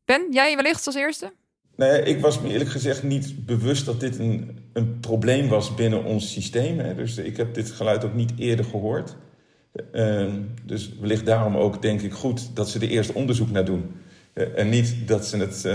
Ben, 0.05 0.27
jij 0.31 0.57
wellicht 0.57 0.87
als 0.87 0.95
eerste? 0.95 1.33
Nee, 1.78 2.02
ik 2.02 2.20
was 2.20 2.40
me 2.40 2.49
eerlijk 2.49 2.70
gezegd 2.70 3.02
niet 3.02 3.47
bewust 3.47 3.85
dat 3.85 4.00
dit 4.00 4.18
een, 4.18 4.58
een 4.73 5.00
probleem 5.00 5.49
was 5.49 5.75
binnen 5.75 6.04
ons 6.04 6.32
systeem. 6.32 6.78
Hè. 6.78 6.94
Dus 6.94 7.16
ik 7.16 7.37
heb 7.37 7.54
dit 7.54 7.70
geluid 7.70 8.04
ook 8.04 8.14
niet 8.14 8.32
eerder 8.37 8.64
gehoord. 8.64 9.16
Uh, 9.92 10.26
dus 10.64 10.92
wellicht 11.00 11.26
daarom 11.26 11.56
ook, 11.56 11.82
denk 11.82 12.00
ik, 12.00 12.12
goed 12.12 12.56
dat 12.56 12.68
ze 12.68 12.78
er 12.78 12.88
eerst 12.88 13.12
onderzoek 13.12 13.50
naar 13.50 13.64
doen. 13.64 13.90
en 14.54 14.68
niet 14.68 14.94
dat 15.06 15.26
ze 15.26 15.37
het 15.37 15.68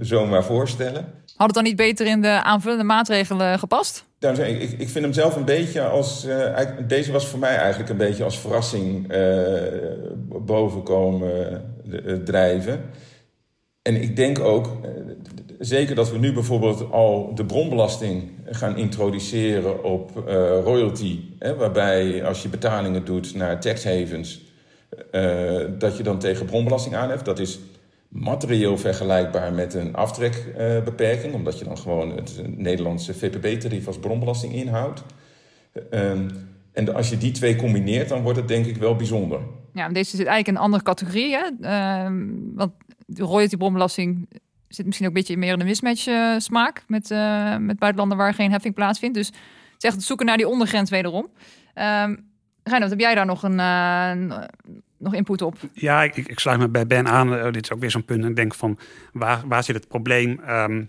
zomaar 0.00 0.44
voorstellen. 0.44 1.04
Had 1.36 1.46
het 1.46 1.54
dan 1.54 1.64
niet 1.64 1.76
beter 1.76 2.06
in 2.06 2.22
de 2.22 2.42
aanvullende 2.42 2.84
maatregelen 2.84 3.58
gepast? 3.58 4.04
Nou, 4.20 4.42
ik, 4.42 4.70
ik 4.70 4.88
vind 4.88 5.04
hem 5.04 5.12
zelf 5.12 5.36
een 5.36 5.44
beetje 5.44 5.82
als. 5.82 6.26
deze 6.86 7.12
was 7.12 7.26
voor 7.26 7.38
mij 7.38 7.56
eigenlijk 7.56 7.90
een 7.90 7.96
beetje 7.96 8.24
als 8.24 8.38
verrassing 8.38 9.12
bovenkomen 10.26 11.62
drijven. 12.24 12.80
En 13.86 14.02
ik 14.02 14.16
denk 14.16 14.38
ook, 14.38 14.76
zeker 15.58 15.94
dat 15.94 16.10
we 16.10 16.18
nu 16.18 16.32
bijvoorbeeld 16.32 16.90
al 16.90 17.34
de 17.34 17.44
bronbelasting 17.44 18.30
gaan 18.44 18.76
introduceren 18.76 19.84
op 19.84 20.10
uh, 20.16 20.24
royalty. 20.64 21.20
Hè, 21.38 21.56
waarbij 21.56 22.24
als 22.24 22.42
je 22.42 22.48
betalingen 22.48 23.04
doet 23.04 23.34
naar 23.34 23.60
tax 23.60 23.84
havens, 23.84 24.40
uh, 25.12 25.64
dat 25.78 25.96
je 25.96 26.02
dan 26.02 26.18
tegen 26.18 26.46
bronbelasting 26.46 26.94
aanheft. 26.94 27.24
Dat 27.24 27.38
is 27.38 27.58
materieel 28.08 28.78
vergelijkbaar 28.78 29.52
met 29.52 29.74
een 29.74 29.94
aftrekbeperking, 29.94 31.34
omdat 31.34 31.58
je 31.58 31.64
dan 31.64 31.78
gewoon 31.78 32.16
het 32.16 32.42
Nederlandse 32.56 33.14
VPB-tarief 33.14 33.86
als 33.86 33.98
bronbelasting 33.98 34.54
inhoudt. 34.54 35.02
Ehm, 35.90 36.28
en 36.72 36.94
als 36.94 37.10
je 37.10 37.18
die 37.18 37.32
twee 37.32 37.56
combineert, 37.56 38.08
dan 38.08 38.22
wordt 38.22 38.38
het 38.38 38.48
denk 38.48 38.66
ik 38.66 38.76
wel 38.76 38.96
bijzonder. 38.96 39.40
Ja, 39.72 39.88
deze 39.88 40.16
zit 40.16 40.26
eigenlijk 40.26 40.48
in 40.48 40.54
een 40.54 40.60
andere 40.60 40.82
categorie. 40.82 41.36
Hè? 41.36 41.48
Ehm, 41.60 42.24
want 42.54 42.72
de 43.06 43.22
royalty-bronbelasting 43.22 44.28
zit 44.76 44.86
misschien 44.86 45.06
ook 45.06 45.14
een 45.14 45.20
beetje 45.20 45.36
meer 45.36 45.52
in 45.52 45.58
de 45.58 45.64
mismatch 45.64 46.06
uh, 46.06 46.38
smaak 46.38 46.84
met, 46.86 47.10
uh, 47.10 47.56
met 47.56 47.78
buitenlanden 47.78 48.18
waar 48.18 48.34
geen 48.34 48.50
heffing 48.50 48.74
plaatsvindt. 48.74 49.14
Dus 49.14 49.26
het 49.26 49.84
is 49.84 49.92
het 49.92 50.02
zoeken 50.02 50.26
naar 50.26 50.36
die 50.36 50.48
ondergrens 50.48 50.90
wederom. 50.90 51.28
Um, 51.74 52.24
heb 52.62 53.00
jij 53.00 53.14
daar 53.14 53.26
nog 53.26 53.42
een, 53.42 53.58
uh, 53.58 54.38
nog 54.96 55.14
input 55.14 55.42
op? 55.42 55.56
Ja, 55.72 56.02
ik, 56.02 56.16
ik, 56.16 56.38
sluit 56.38 56.58
me 56.58 56.68
bij 56.68 56.86
Ben 56.86 57.08
aan. 57.08 57.52
dit 57.52 57.64
is 57.64 57.72
ook 57.72 57.80
weer 57.80 57.90
zo'n 57.90 58.04
punt. 58.04 58.24
Ik 58.24 58.36
denk 58.36 58.54
van 58.54 58.78
waar, 59.12 59.42
waar 59.48 59.64
zit 59.64 59.74
het 59.74 59.88
probleem? 59.88 60.40
Um, 60.48 60.88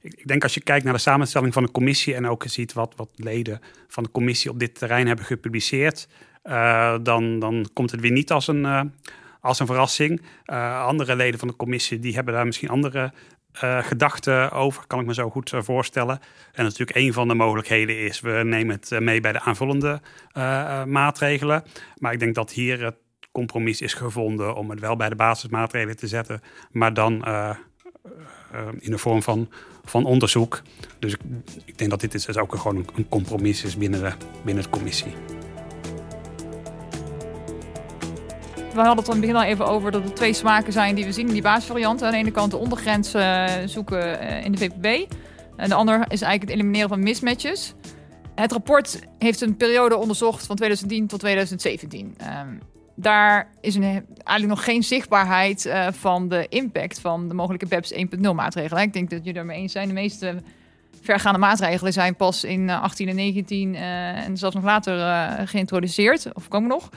ik 0.00 0.26
denk 0.26 0.42
als 0.42 0.54
je 0.54 0.60
kijkt 0.60 0.84
naar 0.84 0.92
de 0.92 1.00
samenstelling 1.00 1.52
van 1.52 1.62
de 1.62 1.70
commissie 1.70 2.14
en 2.14 2.26
ook 2.26 2.44
ziet 2.46 2.72
wat, 2.72 2.94
wat 2.96 3.08
leden 3.16 3.60
van 3.88 4.02
de 4.02 4.10
commissie 4.10 4.50
op 4.50 4.58
dit 4.58 4.74
terrein 4.74 5.06
hebben 5.06 5.24
gepubliceerd, 5.24 6.08
dan, 7.02 7.38
dan 7.38 7.68
komt 7.72 7.90
het 7.90 8.00
weer 8.00 8.12
niet 8.12 8.32
als 8.32 8.48
een 8.48 8.92
als 9.44 9.58
een 9.58 9.66
verrassing. 9.66 10.20
Uh, 10.46 10.84
andere 10.84 11.16
leden 11.16 11.38
van 11.38 11.48
de 11.48 11.56
commissie 11.56 11.98
die 11.98 12.14
hebben 12.14 12.34
daar 12.34 12.46
misschien 12.46 12.68
andere 12.68 13.12
uh, 13.62 13.84
gedachten 13.84 14.50
over, 14.50 14.86
kan 14.86 15.00
ik 15.00 15.06
me 15.06 15.14
zo 15.14 15.30
goed 15.30 15.52
uh, 15.52 15.62
voorstellen. 15.62 16.20
En 16.52 16.64
natuurlijk 16.64 16.98
een 16.98 17.12
van 17.12 17.28
de 17.28 17.34
mogelijkheden 17.34 17.98
is, 17.98 18.20
we 18.20 18.40
nemen 18.44 18.80
het 18.80 19.00
mee 19.00 19.20
bij 19.20 19.32
de 19.32 19.40
aanvullende 19.40 20.00
maatregelen. 20.86 21.64
Maar 21.98 22.12
ik 22.12 22.18
denk 22.18 22.34
dat 22.34 22.52
hier 22.52 22.84
het 22.84 22.96
compromis 23.32 23.80
is 23.80 23.94
gevonden 23.94 24.54
om 24.54 24.70
het 24.70 24.80
wel 24.80 24.96
bij 24.96 25.08
de 25.08 25.14
basismaatregelen 25.14 25.96
te 25.96 26.06
zetten, 26.06 26.42
maar 26.70 26.94
dan 26.94 27.12
in 28.78 28.90
de 28.90 28.98
vorm 28.98 29.22
van, 29.22 29.50
van 29.84 30.04
onderzoek. 30.04 30.62
Dus 30.98 31.16
ik, 31.64 31.78
denk 31.78 31.90
dat 31.90 32.00
dit 32.00 32.14
is, 32.14 32.36
ook 32.36 32.54
gewoon 32.54 32.76
een, 32.76 32.86
een 32.94 33.08
compromis 33.08 33.64
is 33.64 33.76
binnen 33.76 34.00
de, 34.00 34.12
binnen 34.44 34.62
de 34.64 34.70
commissie. 34.70 35.14
We 38.74 38.80
hadden 38.80 39.04
het 39.04 39.08
aan 39.08 39.20
het 39.20 39.26
begin 39.26 39.36
al 39.36 39.50
even 39.50 39.66
over 39.66 39.90
dat 39.90 40.04
er 40.04 40.14
twee 40.14 40.32
smaken 40.32 40.72
zijn 40.72 40.94
die 40.94 41.04
we 41.04 41.12
zien 41.12 41.26
in 41.26 41.32
die 41.32 41.42
basisvarianten. 41.42 42.06
Aan 42.06 42.12
de 42.12 42.18
ene 42.18 42.30
kant 42.30 42.50
de 42.50 42.56
ondergrens 42.56 43.14
uh, 43.14 43.46
zoeken 43.64 44.22
uh, 44.22 44.44
in 44.44 44.52
de 44.52 44.58
VPB. 44.58 45.12
En 45.56 45.68
de 45.68 45.74
ander 45.74 45.94
is 45.94 46.22
eigenlijk 46.22 46.42
het 46.42 46.50
elimineren 46.50 46.88
van 46.88 47.02
mismatches. 47.02 47.74
Het 48.34 48.52
rapport 48.52 49.00
heeft 49.18 49.40
een 49.40 49.56
periode 49.56 49.96
onderzocht 49.96 50.46
van 50.46 50.56
2010 50.56 51.06
tot 51.06 51.20
2017. 51.20 52.16
Um, 52.40 52.60
daar 52.96 53.48
is 53.60 53.74
een, 53.74 53.82
eigenlijk 53.82 54.46
nog 54.46 54.64
geen 54.64 54.82
zichtbaarheid 54.82 55.66
uh, 55.66 55.86
van 55.90 56.28
de 56.28 56.46
impact 56.48 57.00
van 57.00 57.28
de 57.28 57.34
mogelijke 57.34 57.66
BEPS 57.66 57.92
1.0 57.92 58.20
maatregelen. 58.34 58.82
Ik 58.82 58.92
denk 58.92 59.10
dat 59.10 59.18
jullie 59.18 59.32
daarmee 59.32 59.60
eens 59.60 59.72
zijn. 59.72 59.88
De 59.88 59.94
meeste 59.94 60.42
vergaande 61.00 61.38
maatregelen 61.38 61.92
zijn 61.92 62.16
pas 62.16 62.44
in 62.44 62.70
18 62.70 63.08
en 63.08 63.16
19 63.16 63.74
en 63.74 64.36
zelfs 64.36 64.54
nog 64.54 64.64
later 64.64 64.96
geïntroduceerd, 65.48 66.32
of 66.32 66.48
komen 66.48 66.68
nog 66.68 66.90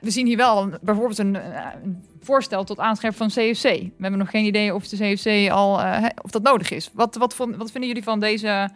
we 0.00 0.10
zien 0.10 0.26
hier 0.26 0.36
wel 0.36 0.70
bijvoorbeeld 0.82 1.18
een, 1.18 1.36
eh, 1.36 1.66
een, 1.82 2.04
voorstel 2.22 2.64
tot 2.64 2.78
aanscherpen 2.78 3.18
van 3.18 3.28
CFC. 3.28 3.62
We 3.62 3.90
hebben 3.98 4.18
nog 4.18 4.30
geen 4.30 4.44
idee 4.44 4.74
of 4.74 4.88
de 4.88 4.96
CFC 4.96 5.50
al 5.50 5.80
uh, 5.80 6.04
of 6.22 6.30
dat 6.30 6.42
nodig 6.42 6.70
is. 6.70 6.90
Wat, 6.92 7.16
wat, 7.16 7.36
wat 7.36 7.70
vinden 7.70 7.86
jullie 7.86 8.02
van 8.02 8.20
deze 8.20 8.70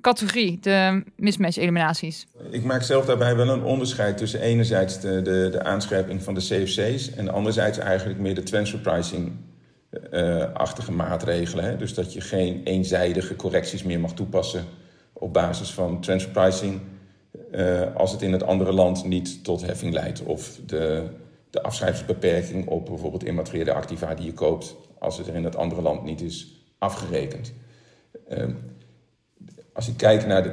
categorie, 0.00 0.58
de 0.60 1.02
mismatch-eliminaties? 1.16 2.26
Ik 2.50 2.64
maak 2.64 2.82
zelf 2.82 3.04
daarbij 3.04 3.36
wel 3.36 3.48
een 3.48 3.62
onderscheid 3.62 4.16
tussen 4.16 4.40
enerzijds 4.40 5.00
de, 5.00 5.22
de, 5.22 5.48
de 5.52 5.62
aanscherping 5.62 6.22
van 6.22 6.34
de 6.34 6.40
CFC's 6.40 7.14
en 7.14 7.28
anderzijds 7.28 7.78
eigenlijk 7.78 8.18
meer 8.18 8.34
de 8.34 8.42
transfer 8.42 8.78
pricing. 8.78 9.32
Uh, 10.12 10.52
achtige 10.52 10.92
maatregelen. 10.92 11.64
Hè? 11.64 11.76
Dus 11.76 11.94
dat 11.94 12.12
je 12.12 12.20
geen 12.20 12.60
eenzijdige 12.64 13.36
correcties 13.36 13.82
meer 13.82 14.00
mag 14.00 14.12
toepassen 14.12 14.64
op 15.12 15.32
basis 15.32 15.70
van 15.70 16.00
transfer 16.00 16.32
pricing 16.32 16.80
uh, 17.50 17.96
als 17.96 18.12
het 18.12 18.22
in 18.22 18.32
het 18.32 18.42
andere 18.42 18.72
land 18.72 19.04
niet 19.04 19.44
tot 19.44 19.66
heffing 19.66 19.92
leidt. 19.92 20.22
Of 20.22 20.60
de, 20.66 21.06
de 21.50 21.62
afschrijvingsbeperking 21.62 22.66
op 22.66 22.86
bijvoorbeeld 22.86 23.24
immateriële 23.24 23.72
activa 23.72 24.14
die 24.14 24.26
je 24.26 24.32
koopt, 24.32 24.76
als 24.98 25.18
het 25.18 25.26
er 25.26 25.34
in 25.34 25.44
het 25.44 25.56
andere 25.56 25.82
land 25.82 26.04
niet 26.04 26.20
is 26.20 26.64
afgerekend. 26.78 27.52
Uh, 28.28 28.44
als 29.72 29.88
ik 29.88 29.96
kijk 29.96 30.26
naar 30.26 30.42
de 30.42 30.52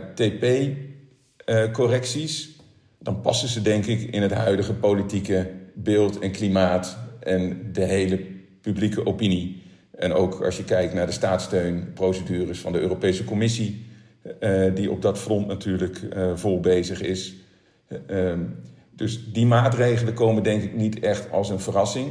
TP-correcties, 1.46 2.56
dan 3.00 3.22
passen 3.22 3.50
ze 3.50 3.62
denk 3.62 3.86
ik 3.86 4.02
in 4.02 4.22
het 4.22 4.34
huidige 4.34 4.74
politieke 4.74 5.52
beeld 5.74 6.20
en 6.20 6.32
klimaat 6.32 6.98
en 7.20 7.70
de 7.74 7.84
hele 7.84 8.26
publieke 8.62 9.06
opinie. 9.06 9.62
En 9.92 10.14
ook 10.14 10.42
als 10.42 10.58
je 10.58 10.64
kijkt 10.64 10.94
naar 10.94 11.06
de 11.06 11.12
staatssteunprocedures 11.12 12.60
van 12.60 12.72
de 12.72 12.80
Europese 12.80 13.24
Commissie, 13.24 13.87
uh, 14.40 14.76
die 14.76 14.92
op 14.92 15.02
dat 15.02 15.20
front 15.20 15.48
natuurlijk 15.48 16.02
uh, 16.02 16.32
vol 16.36 16.60
bezig 16.60 17.02
is. 17.02 17.36
Uh, 18.08 18.34
dus 18.96 19.32
die 19.34 19.46
maatregelen 19.46 20.14
komen 20.14 20.44
denk 20.44 20.64
ik 20.64 20.76
niet 20.76 21.00
echt 21.00 21.32
als 21.32 21.50
een 21.50 21.60
verrassing. 21.60 22.08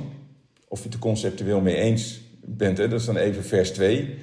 Of 0.68 0.78
je 0.78 0.84
het 0.84 0.94
er 0.94 1.00
conceptueel 1.00 1.60
mee 1.60 1.76
eens 1.76 2.20
bent, 2.44 2.78
hè? 2.78 2.88
dat 2.88 3.00
is 3.00 3.06
dan 3.06 3.16
even 3.16 3.44
vers 3.44 3.70
2. 3.70 4.14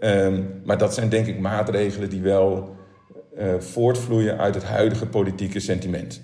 Ehm, 0.00 0.42
maar 0.64 0.78
dat 0.78 0.94
zijn 0.94 1.08
denk 1.08 1.26
ik 1.26 1.38
maatregelen 1.38 2.10
die 2.10 2.20
wel 2.20 2.76
voortvloeien 3.58 4.38
uit 4.38 4.54
het 4.54 4.64
huidige 4.64 5.06
politieke 5.06 5.60
sentiment. 5.60 6.22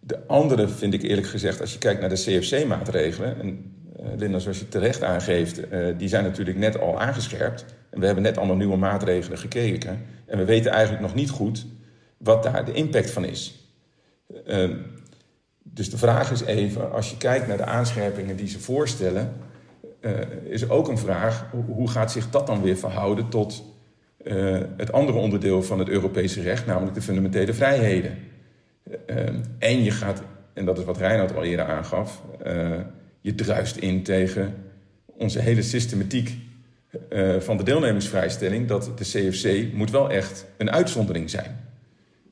De 0.00 0.26
andere 0.26 0.68
vind 0.68 0.94
ik 0.94 1.02
eerlijk 1.02 1.26
gezegd, 1.26 1.60
als 1.60 1.72
je 1.72 1.78
kijkt 1.78 2.00
naar 2.00 2.08
de 2.08 2.14
CFC-maatregelen... 2.14 3.40
en 3.40 3.74
Linda, 4.16 4.38
zoals 4.38 4.58
je 4.58 4.68
terecht 4.68 5.02
aangeeft, 5.02 5.60
die 5.96 6.08
zijn 6.08 6.24
natuurlijk 6.24 6.58
net 6.58 6.80
al 6.80 7.00
aangescherpt... 7.00 7.64
En 7.96 8.02
we 8.02 8.06
hebben 8.06 8.24
net 8.24 8.38
allemaal 8.38 8.56
nieuwe 8.56 8.76
maatregelen 8.76 9.38
gekeken. 9.38 10.00
En 10.26 10.38
we 10.38 10.44
weten 10.44 10.70
eigenlijk 10.70 11.02
nog 11.02 11.14
niet 11.14 11.30
goed 11.30 11.66
wat 12.16 12.42
daar 12.42 12.64
de 12.64 12.72
impact 12.72 13.10
van 13.10 13.24
is. 13.24 13.70
Uh, 14.46 14.70
dus 15.62 15.90
de 15.90 15.98
vraag 15.98 16.30
is 16.30 16.40
even, 16.40 16.92
als 16.92 17.10
je 17.10 17.16
kijkt 17.16 17.46
naar 17.46 17.56
de 17.56 17.64
aanscherpingen 17.64 18.36
die 18.36 18.48
ze 18.48 18.60
voorstellen, 18.60 19.32
uh, 20.00 20.12
is 20.44 20.68
ook 20.68 20.88
een 20.88 20.98
vraag, 20.98 21.50
hoe 21.66 21.88
gaat 21.88 22.12
zich 22.12 22.30
dat 22.30 22.46
dan 22.46 22.62
weer 22.62 22.76
verhouden 22.76 23.28
tot 23.28 23.64
uh, 24.22 24.60
het 24.76 24.92
andere 24.92 25.18
onderdeel 25.18 25.62
van 25.62 25.78
het 25.78 25.88
Europese 25.88 26.42
recht, 26.42 26.66
namelijk 26.66 26.94
de 26.94 27.02
fundamentele 27.02 27.54
vrijheden. 27.54 28.18
en 29.58 29.82
je 29.82 29.90
gaat, 29.90 30.22
en 30.52 30.64
dat 30.64 30.78
is 30.78 30.84
wat 30.84 30.98
Reinhard 30.98 31.36
al 31.36 31.42
eerder 31.42 31.66
aangaf, 31.66 32.22
je 33.20 33.34
druist 33.34 33.76
in 33.76 34.02
tegen 34.02 34.54
onze 35.06 35.38
hele 35.38 35.62
systematiek 35.62 36.45
uh, 37.10 37.40
van 37.40 37.56
de 37.56 37.62
deelnemersvrijstelling 37.62 38.68
dat 38.68 38.90
de 38.98 39.04
CFC 39.04 39.72
moet 39.72 39.90
wel 39.90 40.10
echt 40.10 40.46
een 40.56 40.70
uitzondering 40.70 41.30
zijn. 41.30 41.64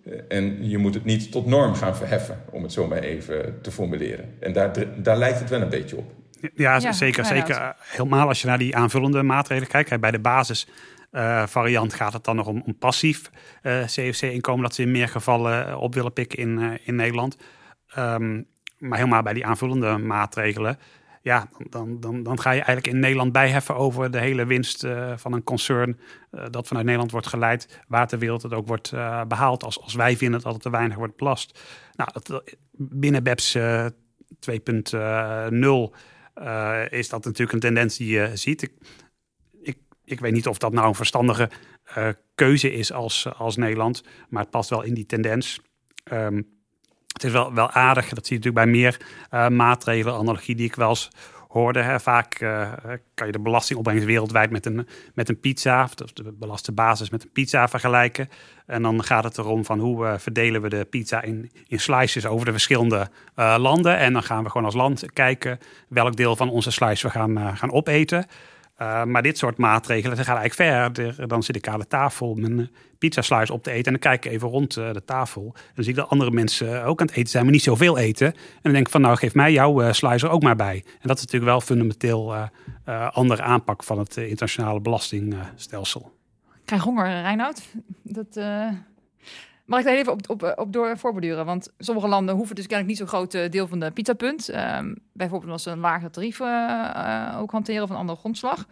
Uh, 0.04 0.14
en 0.28 0.68
je 0.68 0.78
moet 0.78 0.94
het 0.94 1.04
niet 1.04 1.32
tot 1.32 1.46
norm 1.46 1.74
gaan 1.74 1.96
verheffen, 1.96 2.42
om 2.50 2.62
het 2.62 2.72
zo 2.72 2.86
maar 2.86 2.98
even 2.98 3.58
te 3.62 3.70
formuleren. 3.70 4.34
En 4.40 4.52
daar, 4.52 4.72
daar 4.96 5.16
lijkt 5.16 5.38
het 5.38 5.50
wel 5.50 5.60
een 5.60 5.68
beetje 5.68 5.96
op. 5.96 6.12
Ja, 6.54 6.76
ja 6.76 6.92
zeker. 6.92 7.24
zeker. 7.24 7.74
Helemaal 7.78 8.28
als 8.28 8.40
je 8.40 8.46
naar 8.46 8.58
die 8.58 8.76
aanvullende 8.76 9.22
maatregelen 9.22 9.68
kijkt. 9.68 10.00
Bij 10.00 10.10
de 10.10 10.18
basis 10.18 10.68
uh, 11.12 11.46
variant 11.46 11.94
gaat 11.94 12.12
het 12.12 12.24
dan 12.24 12.36
nog 12.36 12.46
om, 12.46 12.62
om 12.66 12.78
passief 12.78 13.30
CFC-inkomen, 13.86 14.62
dat 14.62 14.74
ze 14.74 14.82
in 14.82 14.90
meer 14.90 15.08
gevallen 15.08 15.78
op 15.78 15.94
willen 15.94 16.12
pikken 16.12 16.38
in, 16.38 16.78
in 16.84 16.94
Nederland. 16.94 17.36
Um, 17.98 18.46
maar 18.78 18.98
helemaal 18.98 19.22
bij 19.22 19.32
die 19.32 19.46
aanvullende 19.46 19.98
maatregelen 19.98 20.78
ja, 21.24 21.48
dan, 21.70 22.00
dan, 22.00 22.22
dan 22.22 22.40
ga 22.40 22.50
je 22.50 22.56
eigenlijk 22.56 22.86
in 22.86 22.98
Nederland 22.98 23.32
bijheffen 23.32 23.76
over 23.76 24.10
de 24.10 24.18
hele 24.18 24.44
winst 24.44 24.84
uh, 24.84 25.12
van 25.16 25.32
een 25.32 25.42
concern 25.42 26.00
uh, 26.30 26.44
dat 26.50 26.66
vanuit 26.66 26.84
Nederland 26.84 27.12
wordt 27.12 27.26
geleid, 27.26 27.80
waar 27.88 28.08
ter 28.08 28.18
wereld 28.18 28.42
het 28.42 28.52
ook 28.52 28.66
wordt 28.66 28.92
uh, 28.92 29.24
behaald, 29.24 29.64
als, 29.64 29.80
als 29.80 29.94
wij 29.94 30.16
vinden 30.16 30.40
dat 30.40 30.52
het 30.52 30.62
te 30.62 30.70
weinig 30.70 30.96
wordt 30.96 31.16
belast. 31.16 31.60
Nou, 31.92 32.10
dat, 32.12 32.56
binnen 32.72 33.22
BEPS 33.22 33.58
2.0 33.58 33.62
is 36.88 37.08
dat 37.08 37.24
natuurlijk 37.24 37.52
een 37.52 37.60
tendens 37.60 37.96
die 37.96 38.08
je 38.08 38.30
ziet. 38.34 38.62
Ik, 38.62 38.72
ik, 39.62 39.78
ik 40.04 40.20
weet 40.20 40.32
niet 40.32 40.48
of 40.48 40.58
dat 40.58 40.72
nou 40.72 40.88
een 40.88 40.94
verstandige 40.94 41.50
keuze 42.34 42.72
is 42.72 42.92
als, 42.92 43.28
als 43.36 43.56
Nederland, 43.56 44.04
maar 44.28 44.42
het 44.42 44.50
past 44.50 44.70
wel 44.70 44.82
in 44.82 44.94
die 44.94 45.06
tendens. 45.06 45.60
Um, 46.12 46.53
het 47.14 47.24
is 47.24 47.32
wel, 47.32 47.54
wel 47.54 47.70
aardig, 47.70 48.08
dat 48.08 48.26
zie 48.26 48.38
je 48.38 48.42
natuurlijk 48.44 48.64
bij 48.64 48.80
meer 48.80 49.00
uh, 49.30 49.48
maatregelen, 49.48 50.14
analogie 50.14 50.54
die 50.54 50.66
ik 50.66 50.74
wel 50.74 50.88
eens 50.88 51.10
hoorde. 51.48 51.80
Hè. 51.82 52.00
Vaak 52.00 52.40
uh, 52.40 52.72
kan 53.14 53.26
je 53.26 53.32
de 53.32 53.38
belastingopbrengst 53.38 54.04
wereldwijd 54.04 54.50
met 54.50 54.66
een, 54.66 54.88
met 55.14 55.28
een 55.28 55.40
pizza, 55.40 55.82
of 55.82 55.94
de 55.94 56.32
belaste 56.32 56.72
basis 56.72 57.10
met 57.10 57.22
een 57.22 57.32
pizza 57.32 57.68
vergelijken. 57.68 58.28
En 58.66 58.82
dan 58.82 59.04
gaat 59.04 59.24
het 59.24 59.38
erom 59.38 59.64
van 59.64 59.78
hoe 59.78 60.04
uh, 60.04 60.14
verdelen 60.18 60.62
we 60.62 60.68
de 60.68 60.84
pizza 60.90 61.22
in, 61.22 61.50
in 61.68 61.80
slices 61.80 62.26
over 62.26 62.46
de 62.46 62.52
verschillende 62.52 63.08
landen. 63.34 63.98
En 63.98 64.12
dan 64.12 64.22
gaan 64.22 64.42
we 64.42 64.50
gewoon 64.50 64.66
als 64.66 64.74
land 64.74 65.12
kijken 65.12 65.58
welk 65.88 66.16
deel 66.16 66.36
van 66.36 66.50
onze 66.50 66.70
slice 66.70 67.06
we 67.06 67.12
gaan, 67.12 67.56
gaan 67.56 67.72
opeten. 67.72 68.26
Uh, 68.78 69.04
maar 69.04 69.22
dit 69.22 69.38
soort 69.38 69.58
maatregelen 69.58 70.16
ze 70.16 70.24
gaan 70.24 70.36
eigenlijk 70.36 70.70
verder. 70.70 71.28
Dan 71.28 71.42
zit 71.42 71.56
ik 71.56 71.68
aan 71.68 71.78
de 71.78 71.86
tafel 71.86 72.34
mijn 72.34 72.58
uh, 72.58 72.66
pizzaslice 72.98 73.52
op 73.52 73.62
te 73.62 73.70
eten. 73.70 73.84
En 73.84 74.00
dan 74.00 74.10
kijk 74.10 74.24
ik 74.24 74.32
even 74.32 74.48
rond 74.48 74.76
uh, 74.76 74.92
de 74.92 75.04
tafel. 75.04 75.42
En 75.54 75.72
dan 75.74 75.84
zie 75.84 75.92
ik 75.92 75.98
dat 75.98 76.08
andere 76.08 76.30
mensen 76.30 76.84
ook 76.84 77.00
aan 77.00 77.06
het 77.06 77.16
eten 77.16 77.30
zijn, 77.30 77.44
maar 77.44 77.52
niet 77.52 77.62
zoveel 77.62 77.98
eten. 77.98 78.26
En 78.26 78.60
dan 78.62 78.72
denk 78.72 78.86
ik 78.86 78.92
van 78.92 79.00
nou, 79.00 79.16
geef 79.16 79.34
mij 79.34 79.52
jouw 79.52 79.92
slice 79.92 80.28
ook 80.28 80.42
maar 80.42 80.56
bij. 80.56 80.84
En 80.84 81.08
dat 81.08 81.16
is 81.16 81.22
natuurlijk 81.22 81.50
wel 81.50 81.60
fundamenteel 81.60 82.34
andere 83.10 83.42
aanpak 83.42 83.82
van 83.84 83.98
het 83.98 84.16
internationale 84.16 84.80
belastingstelsel. 84.80 86.12
Ik 86.54 86.64
krijg 86.64 86.82
honger, 86.82 87.22
Reinoud. 87.22 87.62
Dat... 88.02 88.40
Mag 89.64 89.78
ik 89.78 89.84
daar 89.84 89.94
even 89.94 90.12
op, 90.12 90.30
op, 90.30 90.52
op 90.56 90.72
door 90.72 90.98
voorborduren? 90.98 91.44
Want 91.44 91.72
sommige 91.78 92.08
landen 92.08 92.34
hoeven 92.34 92.54
dus 92.54 92.66
kennelijk 92.66 92.98
niet 92.98 93.08
zo'n 93.08 93.18
groot 93.18 93.34
eh, 93.34 93.50
deel 93.50 93.66
van 93.66 93.80
de 93.80 93.90
pizzapunt. 93.90 94.54
Um, 94.54 94.96
bijvoorbeeld 95.12 95.52
als 95.52 95.62
ze 95.62 95.70
een 95.70 95.78
lager 95.78 96.10
tarief 96.10 96.40
uh, 96.40 97.36
ook 97.40 97.50
hanteren 97.50 97.82
of 97.82 97.90
een 97.90 97.96
andere 97.96 98.18
grondslag. 98.18 98.66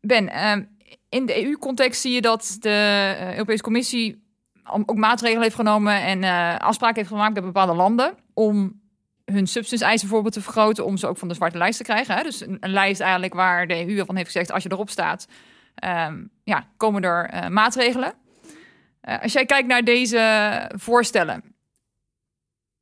Ben, 0.00 0.48
um, 0.48 0.68
in 1.08 1.26
de 1.26 1.44
EU-context 1.44 2.00
zie 2.00 2.12
je 2.12 2.20
dat 2.20 2.56
de 2.60 3.16
Europese 3.32 3.62
Commissie 3.62 4.22
ook 4.64 4.94
maatregelen 4.94 5.42
heeft 5.42 5.54
genomen 5.54 6.02
en 6.02 6.22
uh, 6.22 6.56
afspraken 6.56 6.96
heeft 6.96 7.08
gemaakt 7.08 7.34
met 7.34 7.44
bepaalde 7.44 7.74
landen 7.74 8.14
om 8.34 8.80
hun 9.24 9.46
substance-eisen 9.46 10.00
bijvoorbeeld 10.00 10.34
te 10.34 10.40
vergroten, 10.40 10.84
om 10.84 10.96
ze 10.96 11.06
ook 11.06 11.18
van 11.18 11.28
de 11.28 11.34
zwarte 11.34 11.58
lijst 11.58 11.78
te 11.78 11.84
krijgen. 11.84 12.16
Hè? 12.16 12.22
Dus 12.22 12.40
een, 12.40 12.58
lijst 12.60 13.00
eigenlijk 13.00 13.34
waar 13.34 13.66
de 13.66 13.88
EU 13.88 14.04
van 14.04 14.16
heeft 14.16 14.30
gezegd, 14.30 14.52
als 14.52 14.62
je 14.62 14.72
erop 14.72 14.90
staat, 14.90 15.28
um, 16.08 16.30
ja, 16.42 16.66
komen 16.76 17.02
er 17.02 17.52
maatregelen. 17.52 18.14
Uh, 19.08 19.22
als 19.22 19.32
jij 19.32 19.46
kijkt 19.46 19.68
naar 19.68 19.84
deze 19.84 20.70
voorstellen, 20.76 21.42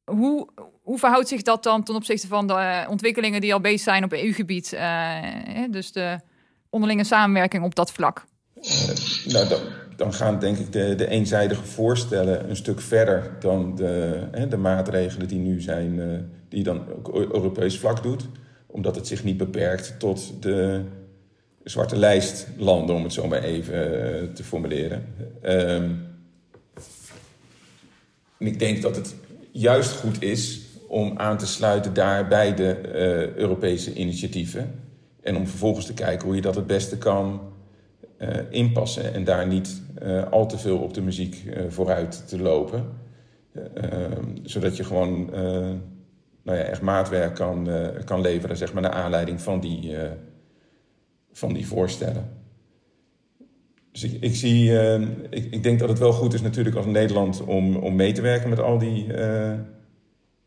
hoe, 0.05 0.49
hoe 0.83 0.99
verhoudt 0.99 1.29
zich 1.29 1.43
dat 1.43 1.63
dan 1.63 1.83
ten 1.83 1.95
opzichte 1.95 2.27
van 2.27 2.47
de 2.47 2.53
uh, 2.53 2.87
ontwikkelingen 2.91 3.41
die 3.41 3.53
al 3.53 3.61
bezig 3.61 3.81
zijn 3.81 4.05
op 4.05 4.13
EU-gebied? 4.13 4.73
Uh, 4.73 5.17
dus 5.71 5.93
de 5.93 6.19
onderlinge 6.71 7.05
samenwerking 7.05 7.65
op 7.65 7.75
dat 7.75 7.93
vlak. 7.93 8.25
nou, 9.25 9.49
dan, 9.49 9.61
dan, 9.97 10.13
gaan 10.13 10.39
denk 10.39 10.59
ik 10.59 10.73
de, 10.73 10.95
de 10.95 11.09
eenzijdige 11.09 11.65
voorstellen 11.65 12.49
een 12.51 12.57
stuk 12.57 12.81
verder 12.81 13.31
dan 13.41 13.75
de, 13.75 14.47
de 14.49 14.57
maatregelen 14.57 15.29
die 15.29 15.39
nu 15.39 15.61
zijn, 15.61 16.01
die 16.49 16.63
dan 16.63 16.89
ook 16.89 17.15
Europees 17.15 17.79
vlak 17.79 18.03
doet. 18.03 18.29
Omdat 18.67 18.97
het 18.97 19.07
zich 19.07 19.25
niet 19.25 19.37
beperkt 19.37 19.95
tot 19.99 20.43
de 20.43 20.85
zwarte 21.65 21.97
lijst 21.97 22.49
landen, 22.57 22.95
om 22.95 23.03
het 23.03 23.13
zo 23.13 23.27
maar 23.27 23.43
even 23.43 23.81
te 24.35 24.45
formuleren. 24.45 25.07
Ehm, 25.43 25.91
en 28.43 28.49
ik 28.49 28.59
denk 28.59 28.83
dat 28.83 28.97
het 28.97 29.15
juist 29.51 29.91
goed 29.91 30.23
is 30.23 30.61
om 30.89 31.19
aan 31.19 31.39
te 31.39 31.47
sluiten 31.47 31.95
daar 31.95 32.29
bij 32.29 32.55
de 32.55 32.81
uh, 32.85 33.37
Europese 33.37 33.95
initiatieven. 33.95 34.75
En 35.21 35.37
om 35.37 35.47
vervolgens 35.47 35.87
te 35.87 35.95
kijken 35.95 36.27
hoe 36.27 36.37
je 36.37 36.43
dat 36.43 36.55
het 36.55 36.67
beste 36.67 36.99
kan 36.99 37.41
uh, 38.19 38.29
inpassen. 38.51 39.15
En 39.15 39.25
daar 39.25 39.47
niet 39.47 39.83
uh, 40.03 40.31
al 40.31 40.47
te 40.47 40.59
veel 40.59 40.79
op 40.79 40.95
de 40.95 41.01
muziek 41.01 41.43
vooruit 41.69 42.29
te 42.29 42.41
lopen. 42.41 42.85
Ehm, 43.75 44.25
zodat 44.43 44.77
je 44.77 44.85
gewoon 44.85 45.31
nou 46.43 46.59
ja, 46.59 46.65
echt 46.65 46.81
maatwerk 46.81 47.35
kan, 47.35 47.69
kan 48.05 48.21
leveren, 48.21 48.57
zeg 48.57 48.73
maar, 48.73 48.83
naar 48.83 48.93
aanleiding 48.93 49.41
van 49.41 49.61
die, 49.61 49.97
van 51.33 51.53
die 51.53 51.67
voorstellen. 51.67 52.42
Dus 54.03 54.13
ik, 54.21 54.35
zie, 54.35 54.71
uh, 54.71 55.01
ik, 55.31 55.45
ik, 55.51 55.63
denk 55.63 55.79
dat 55.79 55.89
het 55.89 55.99
wel 55.99 56.13
goed 56.13 56.35
is 56.35 56.41
natuurlijk 56.41 56.77
als 56.77 56.87
Nederland 56.87 57.45
om, 57.45 57.77
om 57.77 57.97
mee 57.97 58.13
te 58.13 58.21
werken 58.21 58.49
met 58.49 58.61
al 58.61 58.79
die 58.79 59.07
uh, 59.07 59.53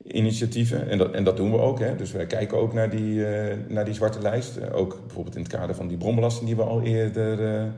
initiatieven. 0.04 0.90
En 0.90 0.98
dat, 0.98 1.14
en 1.14 1.24
dat 1.24 1.38
doen 1.38 1.52
we 1.52 1.58
ook. 1.58 1.80
Hè. 1.80 1.96
Dus 1.96 2.12
wij 2.12 2.26
kijken 2.26 2.58
ook 2.58 2.74
naar 2.74 2.90
die, 2.90 3.14
uh, 3.14 3.54
naar 3.68 3.86
die 3.86 3.94
zwarte 3.94 4.22
lijst. 4.22 4.72
ook 4.72 5.00
bijvoorbeeld 5.06 5.36
in 5.36 5.42
het 5.42 5.52
kader 5.52 5.76
van 5.76 5.88
die 5.88 5.98
bronbelasting 5.98 6.46
die 6.46 6.56
we 6.56 6.64
al 6.64 6.82
eerder 6.82 7.72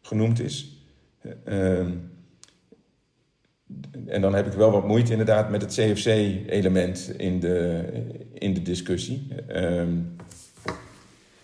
genoemd 0.00 0.40
is. 0.40 0.84
Ehm, 1.44 1.90
en 4.06 4.20
dan 4.20 4.34
heb 4.34 4.46
ik 4.46 4.52
wel 4.52 4.70
wat 4.70 4.86
moeite 4.86 5.10
inderdaad 5.10 5.50
met 5.50 5.62
het 5.62 5.72
CFC-element 5.72 7.14
in 7.16 7.40
de, 7.40 7.82
in 8.32 8.54
de 8.54 8.62
discussie. 8.62 9.28
Ehm, 9.46 9.96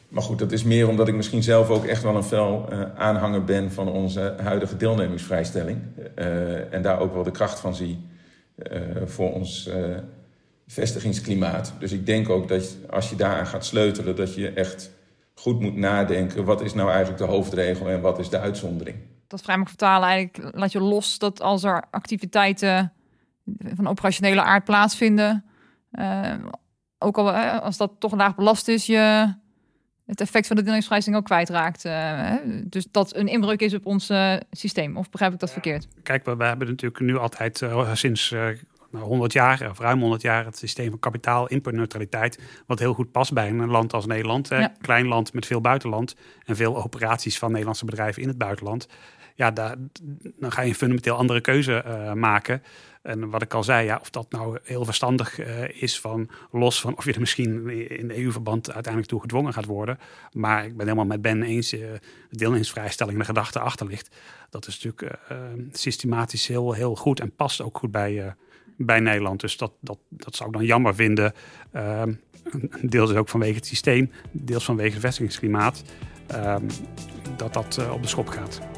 maar 0.09 0.23
goed, 0.23 0.39
dat 0.39 0.53
is 0.53 0.63
meer 0.63 0.89
omdat 0.89 1.09
ik 1.09 1.15
misschien 1.15 1.43
zelf 1.43 1.69
ook 1.69 1.85
echt 1.85 2.03
wel 2.03 2.17
een 2.17 2.23
fel 2.23 2.69
uh, 2.73 2.81
aanhanger 2.95 3.45
ben 3.45 3.73
van 3.73 3.89
onze 3.89 4.35
huidige 4.43 4.77
deelnemingsvrijstelling. 4.77 5.81
Uh, 6.19 6.73
en 6.75 6.83
daar 6.83 7.01
ook 7.01 7.15
wel 7.15 7.23
de 7.23 7.31
kracht 7.31 7.61
van 7.61 7.75
zie 7.75 8.09
uh, 8.57 8.81
voor 9.05 9.33
ons 9.33 9.71
vestigingsklimaat. 10.67 11.73
Dus 11.79 11.93
ik 11.93 12.07
denk 12.07 12.29
ook 12.29 12.49
dat 12.49 12.77
als 12.91 13.11
je 13.11 13.17
daaraan 13.17 13.47
gaat 13.47 13.65
sleutelen, 13.65 14.17
dat 14.17 14.35
je 14.35 14.51
echt 14.51 14.91
goed 15.35 15.61
moet 15.61 15.77
nadenken. 15.77 16.45
Wat 16.45 16.61
is 16.61 16.75
nou 16.75 16.89
eigenlijk 16.89 17.19
de 17.19 17.25
hoofdregel 17.25 17.89
en 17.89 18.01
wat 18.01 18.19
is 18.19 18.29
de 18.29 18.39
uitzondering? 18.39 18.97
Dat 19.27 19.41
vrij 19.41 19.63
vertalen 19.65 20.09
eigenlijk 20.09 20.57
laat 20.57 20.73
je 20.73 20.81
los 20.81 21.19
dat 21.19 21.41
als 21.41 21.65
er 21.65 21.85
activiteiten 21.91 22.93
van 23.75 23.87
operationele 23.87 24.43
aard 24.43 24.65
plaatsvinden, 24.65 25.45
ook 26.99 27.19
al 27.19 27.33
als 27.61 27.77
dat 27.77 27.93
toch 27.99 28.17
laag 28.17 28.35
belast 28.35 28.69
is, 28.69 28.87
je 28.87 29.35
het 30.09 30.21
effect 30.21 30.47
van 30.47 30.57
de 30.57 30.63
deelnemingsvrijstelling 30.63 31.21
ook 31.21 31.27
kwijtraakt. 31.27 31.85
Uh, 31.85 32.33
dus 32.65 32.87
dat 32.91 33.17
een 33.17 33.29
inbreuk 33.29 33.61
is 33.61 33.75
op 33.75 33.87
ons 33.87 34.11
uh, 34.11 34.35
systeem. 34.51 34.97
Of 34.97 35.11
begrijp 35.11 35.33
ik 35.33 35.39
dat 35.39 35.53
verkeerd? 35.53 35.89
Kijk, 36.03 36.25
we, 36.25 36.37
we 36.37 36.45
hebben 36.45 36.69
natuurlijk 36.69 37.01
nu 37.01 37.17
altijd 37.17 37.61
uh, 37.61 37.95
sinds 37.95 38.35
100 38.91 39.33
jaar, 39.33 39.71
of 39.71 39.79
ruim 39.79 40.01
100 40.01 40.23
jaar, 40.23 40.45
het 40.45 40.59
systeem 40.59 40.91
van 40.91 40.99
kapitaal 40.99 41.47
inputneutraliteit. 41.47 42.39
Wat 42.67 42.79
heel 42.79 42.95
goed 42.95 43.13
past 43.13 43.33
bij 43.33 43.49
een 43.49 43.67
land 43.67 43.93
als 43.93 44.07
Nederland. 44.07 44.49
Ja. 44.49 44.73
Klein 44.81 45.07
land 45.07 45.33
met 45.33 45.47
veel 45.47 45.61
buitenland 45.61 46.17
en 46.45 46.57
veel 46.57 46.83
operaties 46.83 47.39
van 47.39 47.51
Nederlandse 47.51 47.85
bedrijven 47.85 48.23
in 48.23 48.29
het 48.29 48.39
buitenland. 48.39 48.89
Ja, 49.35 49.51
daar, 49.51 49.75
dan 50.39 50.53
ga 50.53 50.63
je 50.63 50.69
een 50.69 50.75
fundamenteel 50.75 51.17
andere 51.17 51.41
keuze 51.41 51.85
maken. 52.15 52.63
En 53.09 53.31
wat 53.31 53.43
ik 53.43 53.55
al 53.55 53.65
zei, 53.65 53.87
ja, 53.87 53.99
of 54.01 54.11
dat 54.11 54.31
nou 54.31 54.59
heel 54.63 54.85
verstandig 54.85 55.39
uh, 55.39 55.83
is 55.83 56.01
van 56.01 56.29
los 56.51 56.81
van 56.81 56.97
of 56.97 57.05
je 57.05 57.13
er 57.13 57.21
misschien 57.21 57.69
in 57.89 58.11
EU-verband 58.11 58.73
uiteindelijk 58.73 59.13
toe 59.13 59.21
gedwongen 59.21 59.53
gaat 59.53 59.65
worden. 59.65 59.99
Maar 60.33 60.65
ik 60.65 60.77
ben 60.77 60.87
helemaal 60.87 61.07
met 61.07 61.23
Ben 61.23 61.43
eens, 61.43 61.73
uh, 61.73 61.81
de 62.31 62.63
de 63.07 63.25
gedachte 63.25 63.59
achter 63.59 63.87
ligt. 63.87 64.17
Dat 64.51 64.67
is 64.67 64.83
natuurlijk 64.83 65.19
uh, 65.33 65.39
systematisch 65.73 66.47
heel, 66.47 66.73
heel 66.73 66.95
goed 66.95 67.21
en 67.21 67.35
past 67.35 67.63
ook 67.63 67.79
goed 67.79 67.91
bij, 67.91 68.35
bij 68.77 69.01
Nederland. 69.01 69.41
Dus 69.41 69.57
dat, 69.57 69.73
dat, 69.81 69.99
dat 70.09 70.37
zou 70.37 70.49
ik 70.49 70.55
dan 70.55 70.65
jammer 70.65 70.95
vinden. 70.95 71.33
Ehm, 71.73 72.13
deels 72.83 73.13
ook 73.13 73.29
vanwege 73.29 73.55
het 73.55 73.67
systeem, 73.67 74.11
deels 74.31 74.65
vanwege 74.65 74.93
het 74.93 75.01
vestigingsklimaat. 75.01 75.83
Ehm, 76.27 76.69
dat 77.37 77.53
dat 77.53 77.89
op 77.91 78.03
de 78.03 78.09
schop 78.09 78.29
gaat. 78.29 78.78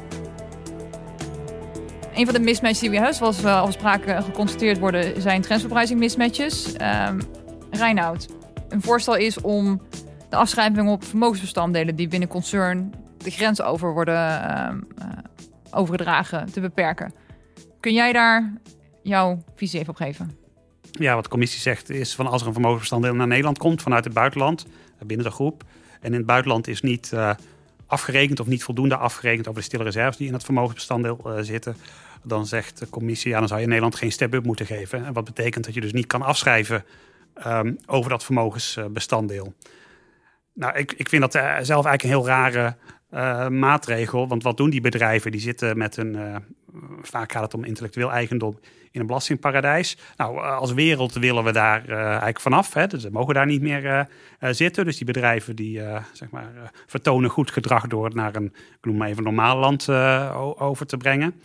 Een 2.21 2.27
van 2.27 2.35
de 2.35 2.45
mismatches 2.45 2.79
die 2.79 2.89
we 2.89 2.95
hebben, 2.95 3.15
zoals 3.15 3.41
we 3.41 3.49
al 3.49 3.71
spraken 3.71 4.23
geconstateerd 4.23 4.79
worden, 4.79 5.21
zijn 5.21 5.41
transferpricing 5.41 5.99
mismatches. 5.99 6.73
Um, 7.09 7.21
Reinoud, 7.71 8.27
een 8.69 8.81
voorstel 8.81 9.15
is 9.15 9.41
om 9.41 9.81
de 10.29 10.35
afschrijving 10.35 10.89
op 10.89 11.03
vermogensbestanddelen 11.03 11.95
die 11.95 12.07
binnen 12.07 12.29
concern 12.29 12.93
de 13.17 13.31
grens 13.31 13.61
over 13.61 13.93
worden 13.93 14.57
um, 14.67 14.87
uh, 14.99 15.05
overgedragen 15.71 16.51
te 16.51 16.59
beperken. 16.61 17.13
Kun 17.79 17.93
jij 17.93 18.13
daar 18.13 18.53
jouw 19.03 19.43
visie 19.55 19.79
even 19.79 19.91
op 19.91 19.97
geven? 19.97 20.37
Ja, 20.91 21.15
wat 21.15 21.23
de 21.23 21.29
commissie 21.29 21.61
zegt 21.61 21.89
is 21.89 22.15
van 22.15 22.27
als 22.27 22.41
er 22.41 22.47
een 22.47 22.53
vermogensbestanddeel 22.53 23.13
naar 23.13 23.27
Nederland 23.27 23.57
komt 23.57 23.81
vanuit 23.81 24.03
het 24.03 24.13
buitenland, 24.13 24.65
binnen 25.05 25.25
de 25.25 25.31
groep, 25.31 25.63
en 26.01 26.11
in 26.11 26.17
het 26.17 26.25
buitenland 26.25 26.67
is 26.67 26.81
niet 26.81 27.11
uh, 27.13 27.31
afgerekend 27.91 28.39
of 28.39 28.47
niet 28.47 28.63
voldoende 28.63 28.97
afgerekend 28.97 29.47
over 29.47 29.59
de 29.59 29.67
stille 29.67 29.83
reserves 29.83 30.17
die 30.17 30.27
in 30.27 30.33
het 30.33 30.43
vermogensbestanddeel 30.43 31.19
uh, 31.25 31.33
zitten, 31.43 31.75
dan 32.23 32.45
zegt 32.45 32.79
de 32.79 32.89
commissie, 32.89 33.31
ja, 33.31 33.39
dan 33.39 33.47
zou 33.47 33.59
je 33.59 33.65
Nederland 33.67 33.95
geen 33.95 34.11
step-up 34.11 34.45
moeten 34.45 34.65
geven. 34.65 35.05
En 35.05 35.13
wat 35.13 35.25
betekent 35.25 35.65
dat 35.65 35.73
je 35.73 35.81
dus 35.81 35.93
niet 35.93 36.07
kan 36.07 36.21
afschrijven 36.21 36.83
um, 37.47 37.77
over 37.85 38.09
dat 38.09 38.23
vermogensbestanddeel. 38.23 39.53
Nou, 40.53 40.77
ik, 40.77 40.93
ik 40.93 41.09
vind 41.09 41.21
dat 41.21 41.35
uh, 41.35 41.41
zelf 41.43 41.85
eigenlijk 41.85 42.03
een 42.03 42.09
heel 42.09 42.25
rare 42.25 42.75
uh, 43.13 43.47
maatregel. 43.47 44.27
Want 44.27 44.43
wat 44.43 44.57
doen 44.57 44.69
die 44.69 44.81
bedrijven? 44.81 45.31
Die 45.31 45.41
zitten 45.41 45.77
met 45.77 45.97
een, 45.97 46.15
uh, 46.15 46.35
vaak 47.01 47.31
gaat 47.31 47.43
het 47.43 47.53
om 47.53 47.63
intellectueel 47.63 48.11
eigendom 48.11 48.59
in 48.91 48.99
een 48.99 49.07
belastingparadijs. 49.07 49.97
Nou, 50.17 50.41
als 50.41 50.73
wereld 50.73 51.13
willen 51.13 51.43
we 51.43 51.51
daar 51.51 51.89
eigenlijk 51.89 52.39
vanaf. 52.39 52.73
Hè? 52.73 52.87
Dus 52.87 53.03
we 53.03 53.09
mogen 53.09 53.33
daar 53.33 53.45
niet 53.45 53.61
meer 53.61 54.07
zitten. 54.39 54.85
Dus 54.85 54.97
die 54.97 55.05
bedrijven 55.05 55.55
die 55.55 55.81
zeg 56.13 56.29
maar, 56.29 56.71
vertonen 56.85 57.29
goed 57.29 57.51
gedrag 57.51 57.87
door 57.87 58.15
naar 58.15 58.35
een, 58.35 58.45
ik 58.45 58.85
noem 58.85 58.97
maar 58.97 59.07
even, 59.07 59.23
normaal 59.23 59.57
land 59.57 59.89
over 60.59 60.85
te 60.85 60.97
brengen. 60.97 61.41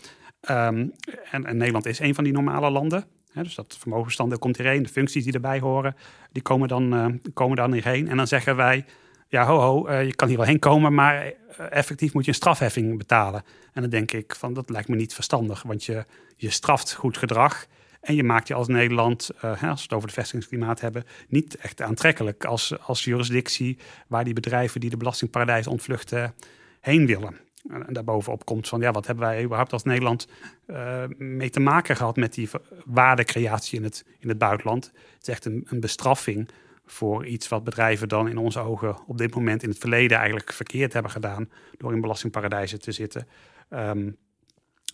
Um, 0.50 0.92
en, 1.30 1.56
Nederland 1.56 1.86
is 1.86 1.98
een 1.98 2.14
van 2.14 2.24
die 2.24 2.32
normale 2.32 2.70
landen. 2.70 3.04
Hè, 3.32 3.42
dus 3.42 3.54
dat 3.54 3.76
vermogensbestanddeel 3.78 4.38
komt 4.38 4.56
hierheen. 4.56 4.82
De 4.82 4.88
functies 4.88 5.24
die 5.24 5.32
erbij 5.32 5.60
horen, 5.60 5.96
die 6.32 6.42
komen 6.42 6.68
dan, 6.68 6.94
uh, 6.94 7.06
komen 7.34 7.56
dan 7.56 7.72
hierheen. 7.72 8.08
En 8.08 8.16
dan 8.16 8.26
zeggen 8.26 8.56
wij, 8.56 8.84
ja, 9.28 9.44
ho, 9.44 9.58
ho, 9.58 9.92
je 9.92 10.14
kan 10.14 10.28
hier 10.28 10.36
wel 10.36 10.46
heen 10.46 10.58
komen, 10.58 10.94
maar 10.94 11.32
effectief 11.70 12.14
moet 12.14 12.24
je 12.24 12.30
een 12.30 12.36
strafheffing 12.36 12.98
betalen. 12.98 13.42
En 13.72 13.80
dan 13.80 13.90
denk 13.90 14.12
ik 14.12 14.34
van, 14.34 14.54
dat 14.54 14.70
lijkt 14.70 14.88
me 14.88 14.96
niet 14.96 15.14
verstandig, 15.14 15.62
want 15.62 15.84
je, 15.84 16.04
je 16.36 16.50
straft 16.50 16.94
goed 16.94 17.18
gedrag. 17.18 17.66
En 18.00 18.14
je 18.14 18.24
maakt 18.24 18.48
je 18.48 18.54
als 18.54 18.68
Nederland, 18.68 19.30
als 19.40 19.60
we 19.60 19.66
het 19.66 19.92
over 19.92 20.08
het 20.08 20.12
vestigingsklimaat 20.12 20.80
hebben, 20.80 21.04
niet 21.28 21.56
echt 21.56 21.82
aantrekkelijk 21.82 22.44
als, 22.44 22.80
als 22.80 23.04
jurisdictie 23.04 23.78
waar 24.06 24.24
die 24.24 24.34
bedrijven 24.34 24.80
die 24.80 24.90
de 24.90 24.96
belastingparadijs 24.96 25.66
ontvluchten 25.66 26.34
heen 26.80 27.06
willen. 27.06 27.45
En 27.68 27.92
daarbovenop 27.92 28.44
komt 28.44 28.68
van, 28.68 28.80
ja, 28.80 28.90
wat 28.90 29.06
hebben 29.06 29.24
wij 29.24 29.44
überhaupt 29.44 29.72
als 29.72 29.82
Nederland 29.82 30.28
uh, 30.66 31.04
mee 31.18 31.50
te 31.50 31.60
maken 31.60 31.96
gehad 31.96 32.16
met 32.16 32.34
die 32.34 32.48
waardecreatie 32.84 33.78
in 33.78 33.84
het, 33.84 34.04
in 34.18 34.28
het 34.28 34.38
buitenland? 34.38 34.84
Het 34.84 35.22
is 35.22 35.28
echt 35.28 35.44
een, 35.44 35.66
een 35.68 35.80
bestraffing 35.80 36.48
voor 36.86 37.26
iets 37.26 37.48
wat 37.48 37.64
bedrijven 37.64 38.08
dan 38.08 38.28
in 38.28 38.38
onze 38.38 38.58
ogen 38.60 38.96
op 39.06 39.18
dit 39.18 39.34
moment 39.34 39.62
in 39.62 39.68
het 39.68 39.78
verleden 39.78 40.18
eigenlijk 40.18 40.52
verkeerd 40.52 40.92
hebben 40.92 41.10
gedaan 41.10 41.50
door 41.76 41.92
in 41.92 42.00
belastingparadijzen 42.00 42.80
te 42.80 42.92
zitten. 42.92 43.26
Um, 43.70 44.16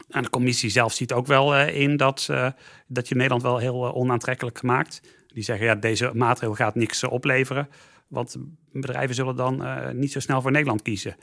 en 0.09 0.23
de 0.23 0.31
commissie 0.31 0.71
zelf 0.71 0.93
ziet 0.93 1.13
ook 1.13 1.27
wel 1.27 1.55
uh, 1.55 1.81
in 1.81 1.97
dat, 1.97 2.29
uh, 2.31 2.51
dat 2.87 3.09
je 3.09 3.15
Nederland 3.15 3.43
wel 3.43 3.59
heel 3.59 3.95
onaantrekkelijk 3.95 4.59
gemaakt. 4.59 5.01
Die 5.27 5.43
zeggen, 5.43 5.67
ja, 5.67 5.75
deze 5.75 6.11
maatregel 6.15 6.55
gaat 6.55 6.75
niks 6.75 7.05
opleveren. 7.05 7.69
Want 8.09 8.37
bedrijven 8.73 9.15
zullen 9.15 9.37
dan 9.37 9.65
niet 9.99 10.13
zo 10.13 10.21
snel 10.21 10.43
voor 10.43 10.51
Nederland 10.51 10.83
kiezen. 10.83 11.17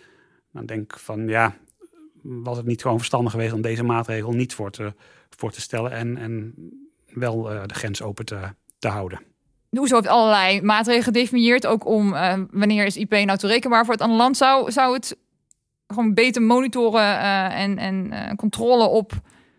Dan 0.52 0.66
denk 0.66 0.94
ik 0.94 1.00
van, 1.00 1.28
ja, 1.28 1.56
was 2.22 2.58
het 2.58 2.66
niet 2.66 2.82
gewoon 2.82 2.98
verstandig 2.98 3.32
geweest 3.32 3.54
om 3.54 3.62
deze 3.62 3.84
maatregel 3.84 4.32
niet 4.32 4.54
voor 4.54 4.72
te, 4.72 4.94
voor 5.30 5.52
te 5.52 5.62
stellen 5.62 5.92
en, 5.92 6.18
en 6.18 6.54
wel 7.06 7.44
de 7.44 7.74
grens 7.74 8.02
open 8.02 8.26
te, 8.26 8.40
te 8.80 8.88
houden? 8.88 9.22
Hoezo 9.70 9.96
heeft 9.96 10.08
allerlei 10.08 10.62
maatregelen 10.62 11.04
gedefinieerd, 11.04 11.68
ook 11.68 11.86
om 11.86 12.12
wanneer 12.52 12.86
is 12.86 12.98
IP 12.98 13.12
nou 13.12 13.38
toerekenbaar 13.38 13.86
voor 13.86 13.94
het 13.94 14.04
andere 14.04 14.22
land. 14.22 14.38
Zou, 14.38 14.72
zou 14.72 14.94
het 14.94 15.18
gewoon 15.94 16.14
beter 16.14 16.42
monitoren 16.42 17.02
uh, 17.02 17.60
en, 17.60 17.78
en 17.78 18.36
controle 18.36 18.88
op. 18.88 19.12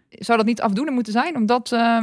Zou 0.08 0.38
dat 0.38 0.46
niet 0.46 0.60
afdoende 0.60 0.90
moeten 0.90 1.12
zijn 1.12 1.36
om 1.36 1.46
dat 1.46 1.72
uh, 1.72 2.02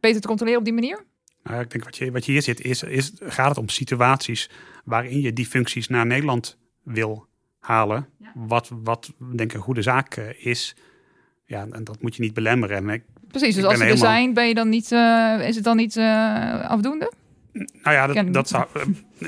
beter 0.00 0.20
te 0.20 0.26
controleren 0.26 0.58
op 0.58 0.64
die 0.64 0.74
manier? 0.74 1.04
Nou, 1.42 1.60
ik 1.60 1.70
denk 1.70 1.84
wat 1.84 1.96
je, 1.96 2.12
wat 2.12 2.24
je 2.24 2.32
hier 2.32 2.42
zit, 2.42 2.60
is, 2.60 2.82
is, 2.82 3.12
gaat 3.18 3.48
het 3.48 3.58
om 3.58 3.68
situaties 3.68 4.50
waarin 4.84 5.20
je 5.20 5.32
die 5.32 5.46
functies 5.46 5.88
naar 5.88 6.06
Nederland 6.06 6.58
wil 6.82 7.26
halen. 7.62 8.08
Ja. 8.18 8.32
Wat, 8.34 8.70
wat 8.82 9.12
denk 9.18 9.50
ik 9.50 9.56
een 9.56 9.62
goede 9.62 9.82
zaak 9.82 10.16
uh, 10.16 10.46
is. 10.46 10.76
Ja, 11.44 11.66
en 11.70 11.84
dat 11.84 12.02
moet 12.02 12.16
je 12.16 12.22
niet 12.22 12.34
belemmeren. 12.34 12.88
Ik, 12.88 13.02
Precies, 13.28 13.54
dus 13.54 13.64
als 13.64 13.78
ze 13.78 13.84
helemaal... 13.84 14.04
er 14.04 14.10
zijn, 14.10 14.34
ben 14.34 14.48
je 14.48 14.54
dan 14.54 14.68
niet, 14.68 14.90
is 15.48 15.54
het 15.54 15.64
dan 15.64 15.76
niet 15.76 15.98
afdoende? 16.68 17.12
Nou 17.52 17.96
ja, 17.96 18.06
dat, 18.06 18.32
dat, 18.32 18.48
zou, 18.48 18.66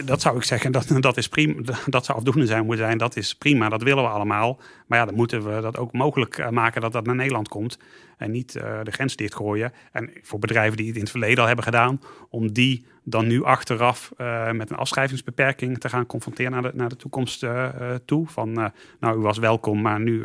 dat 0.04 0.20
zou 0.20 0.36
ik 0.36 0.42
zeggen. 0.42 0.72
Dat, 0.72 0.96
dat, 1.00 1.16
is 1.16 1.28
prima, 1.28 1.62
dat 1.86 2.04
zou 2.04 2.18
afdoende 2.18 2.46
zijn 2.46 2.66
moeten 2.66 2.84
zijn. 2.84 2.98
Dat 2.98 3.16
is 3.16 3.34
prima, 3.34 3.68
dat 3.68 3.82
willen 3.82 4.02
we 4.02 4.08
allemaal. 4.08 4.60
Maar 4.86 4.98
ja, 4.98 5.04
dan 5.04 5.14
moeten 5.14 5.54
we 5.54 5.60
dat 5.60 5.78
ook 5.78 5.92
mogelijk 5.92 6.38
eh, 6.38 6.48
maken 6.48 6.80
dat 6.80 6.92
dat 6.92 7.06
naar 7.06 7.14
Nederland 7.14 7.48
komt. 7.48 7.78
En 8.18 8.30
niet 8.30 8.54
uh, 8.54 8.78
de 8.82 8.90
grens 8.90 9.16
dichtgooien. 9.16 9.72
En 9.92 10.10
voor 10.22 10.38
bedrijven 10.38 10.76
die 10.76 10.86
het 10.86 10.94
in 10.94 11.00
het 11.00 11.10
verleden 11.10 11.38
al 11.38 11.46
hebben 11.46 11.64
gedaan, 11.64 12.00
om 12.28 12.52
die 12.52 12.86
dan 13.02 13.26
nu 13.26 13.44
achteraf 13.44 14.12
uh, 14.18 14.50
met 14.50 14.70
een 14.70 14.76
afschrijvingsbeperking 14.76 15.78
te 15.78 15.88
gaan 15.88 16.06
confronteren 16.06 16.52
naar 16.52 16.62
de, 16.62 16.70
naar 16.74 16.88
de 16.88 16.96
toekomst 16.96 17.42
uh, 17.42 17.68
toe. 18.04 18.26
Van 18.28 18.52
nou, 19.00 19.18
u 19.18 19.20
was 19.20 19.38
welkom, 19.38 19.80
maar 19.80 20.00
nu 20.00 20.24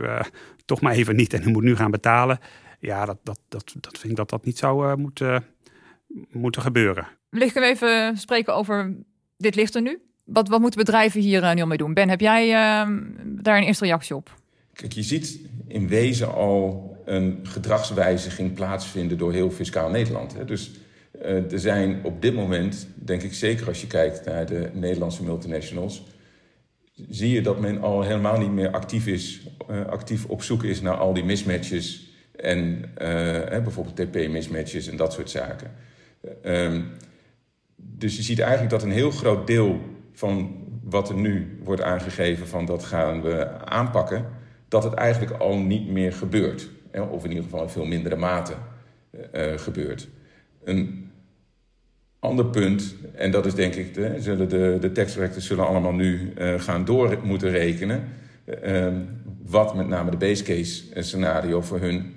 toch 0.66 0.82
maar 0.82 0.94
even 0.94 1.16
niet 1.16 1.34
en 1.34 1.44
u 1.48 1.52
moet 1.52 1.64
nu 1.64 1.76
gaan 1.76 1.92
betalen. 1.92 2.40
Ja, 2.80 3.06
dat, 3.06 3.18
dat, 3.24 3.40
dat, 3.48 3.74
dat 3.80 3.98
vind 3.98 4.12
ik 4.12 4.16
dat 4.16 4.30
dat 4.30 4.46
niet 4.46 4.58
zou 4.58 4.98
moeten, 4.98 5.46
moeten 6.32 6.62
gebeuren. 6.62 7.08
Wellicht 7.30 7.52
kunnen 7.52 7.70
we 7.70 7.76
even 7.76 8.18
spreken 8.18 8.56
over 8.56 8.96
dit 9.40 9.56
ligt 9.56 9.76
er 9.76 9.82
nu. 9.82 10.02
Wat, 10.24 10.48
wat 10.48 10.60
moeten 10.60 10.80
bedrijven 10.80 11.22
hier 11.22 11.44
uh, 11.44 11.54
nu 11.54 11.62
al 11.62 11.68
mee 11.68 11.78
doen? 11.78 11.94
Ben, 11.94 12.10
heb 12.10 12.20
jij 12.20 12.48
uh, 12.48 12.96
daar 13.26 13.58
een 13.58 13.64
eerste 13.64 13.86
reactie 13.86 14.16
op? 14.16 14.38
Kijk, 14.74 14.94
je 14.94 15.04
ziet 15.04 15.40
in 15.68 15.88
wezen 15.88 16.34
al 16.34 16.98
een 17.06 17.40
gedragswijziging 17.44 18.54
plaatsvinden 18.54 19.18
door 19.18 19.34
heel 19.34 19.52
fiscaal 19.52 19.90
Nederland. 19.90 20.34
Hè? 20.34 20.46
Dus 20.46 20.72
uh, 21.22 21.52
er 21.52 21.60
zijn 21.60 22.04
op 22.04 22.22
dit 22.22 22.34
moment, 22.34 22.88
denk 22.96 23.22
ik 23.22 23.34
zeker 23.34 23.68
als 23.68 23.82
je 23.82 23.88
kijkt 23.88 24.26
naar 24.26 24.46
de 24.46 24.70
Nederlandse 24.74 25.24
multinationals, 25.24 26.04
zie 27.10 27.30
je 27.30 27.42
dat 27.42 27.60
men 27.60 27.82
al 27.82 28.02
helemaal 28.02 28.40
niet 28.40 28.52
meer 28.52 28.72
actief 28.72 29.08
is, 29.08 29.42
uh, 29.70 29.86
actief 29.86 30.26
op 30.26 30.44
zoek 30.44 30.64
is 30.64 30.82
naar 30.82 30.98
al 30.98 31.14
die 31.14 31.24
mismatches 31.24 32.08
en 32.36 32.92
bijvoorbeeld 33.50 33.96
TP-mismatches 33.96 34.88
en 34.88 34.98
dat 34.98 35.14
soort 35.14 35.30
zaken. 35.30 35.72
Um, 36.46 36.86
dus 37.76 38.16
je 38.16 38.24
ziet 38.24 38.40
eigenlijk 38.40 38.72
dat 38.72 38.84
een 38.84 38.92
heel 38.92 39.12
groot 39.12 39.48
deel 39.48 39.80
van 40.12 40.56
wat 40.84 41.10
er 41.10 41.16
nu 41.16 41.60
wordt 41.64 41.82
aangegeven 41.82 42.48
van 42.48 42.66
dat 42.66 42.84
gaan 42.84 43.22
we 43.22 43.66
aanpakken, 43.66 44.26
dat 44.68 44.84
het 44.84 44.94
eigenlijk 44.94 45.32
al 45.32 45.58
niet 45.58 45.90
meer 45.90 46.14
gebeurt. 46.14 46.70
Of 47.10 47.24
in 47.24 47.30
ieder 47.30 47.44
geval 47.44 47.62
in 47.62 47.70
veel 47.70 47.86
mindere 47.86 48.16
mate 48.16 48.54
uh, 49.34 49.58
gebeurt. 49.58 50.10
Een 50.64 51.12
ander 52.20 52.46
punt, 52.46 52.96
en 53.16 53.32
dat 53.32 53.46
is 53.46 53.54
denk 53.54 53.76
ik, 53.76 53.94
de, 53.94 54.16
zullen 54.18 54.50
de, 54.50 54.78
de 54.80 54.92
zullen 55.42 55.68
allemaal 55.68 55.94
nu 55.94 56.34
uh, 56.38 56.60
gaan 56.60 56.86
door 56.86 57.18
moeten 57.24 57.50
rekenen. 57.50 58.04
Uh, 58.64 58.88
wat 59.46 59.76
met 59.76 59.88
name 59.88 60.12
de 60.12 60.18
base 60.18 60.44
case 60.44 60.84
scenario 61.02 61.62
voor 61.62 61.80
hun 61.80 62.14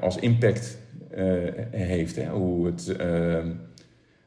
als 0.00 0.16
impact 0.16 0.78
heeft. 1.70 2.16
Hè? 2.16 2.28
Hoe 2.28 2.66
het 2.66 2.96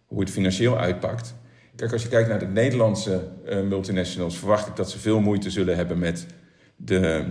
hoe 0.08 0.20
het 0.20 0.30
financieel 0.30 0.78
uitpakt. 0.78 1.36
Kijk, 1.76 1.92
als 1.92 2.04
je 2.04 2.10
kijkt 2.10 2.30
naar 2.30 2.40
de 2.40 2.48
Nederlandse 2.48 3.28
uh, 3.46 3.62
multinationals, 3.62 4.38
verwacht 4.38 4.68
ik 4.68 4.76
dat 4.76 4.92
ze 4.92 5.00
veel 5.00 5.20
moeite 5.20 5.50
zullen 5.50 5.76
hebben 5.76 6.00
met 6.00 6.26
de 6.76 7.26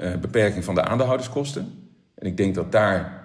uh, 0.00 0.16
beperking 0.16 0.64
van 0.64 0.74
de 0.74 0.82
aandeelhouderskosten. 0.82 1.90
En 2.14 2.26
ik 2.26 2.36
denk 2.36 2.54
dat 2.54 2.72
daar 2.72 3.20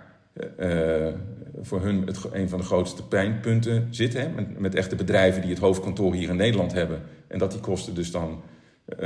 voor 1.61 1.81
hun 1.81 2.05
het, 2.05 2.19
een 2.31 2.49
van 2.49 2.59
de 2.59 2.65
grootste 2.65 3.07
pijnpunten 3.07 3.87
zit. 3.89 4.13
Hè? 4.13 4.29
Met, 4.29 4.59
met 4.59 4.75
echte 4.75 4.95
bedrijven 4.95 5.41
die 5.41 5.49
het 5.49 5.59
hoofdkantoor 5.59 6.13
hier 6.13 6.29
in 6.29 6.35
Nederland 6.35 6.73
hebben. 6.73 7.01
En 7.27 7.39
dat 7.39 7.51
die 7.51 7.59
kosten 7.59 7.95
dus 7.95 8.11
dan 8.11 8.41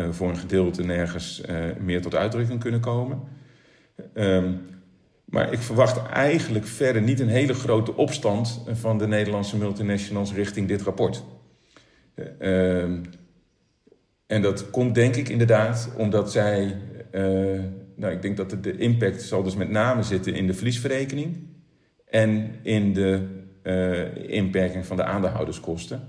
voor 0.09 0.29
een 0.29 0.37
gedeelte 0.37 0.83
nergens 0.83 1.41
meer 1.79 2.01
tot 2.01 2.15
uitdrukking 2.15 2.59
kunnen 2.59 2.79
komen. 2.79 3.19
Um, 4.13 4.61
maar 5.31 5.53
ik 5.53 5.59
verwacht 5.59 6.07
eigenlijk 6.07 6.65
verder 6.65 7.01
niet 7.01 7.19
een 7.19 7.27
hele 7.27 7.53
grote 7.53 7.95
opstand 7.95 8.63
van 8.71 8.97
de 8.97 9.07
Nederlandse 9.07 9.57
multinationals 9.57 10.33
richting 10.33 10.67
dit 10.67 10.81
rapport. 10.81 11.23
Uh, 12.39 12.83
en 14.27 14.41
dat 14.41 14.69
komt 14.69 14.95
denk 14.95 15.15
ik 15.15 15.29
inderdaad 15.29 15.89
omdat 15.97 16.31
zij, 16.31 16.77
uh, 17.11 17.61
nou 17.95 18.13
ik 18.13 18.21
denk 18.21 18.37
dat 18.37 18.63
de, 18.63 18.77
impact 18.77 19.21
zal 19.21 19.43
dus 19.43 19.55
met 19.55 19.69
name 19.69 20.03
zitten 20.03 20.33
in 20.33 20.47
de 20.47 20.53
verliesverrekening 20.53 21.37
en 22.05 22.55
in 22.61 22.93
de 22.93 23.27
uh, 23.63 24.29
inperking 24.29 24.85
van 24.85 24.97
de 24.97 25.03
aandeelhouderskosten. 25.03 26.01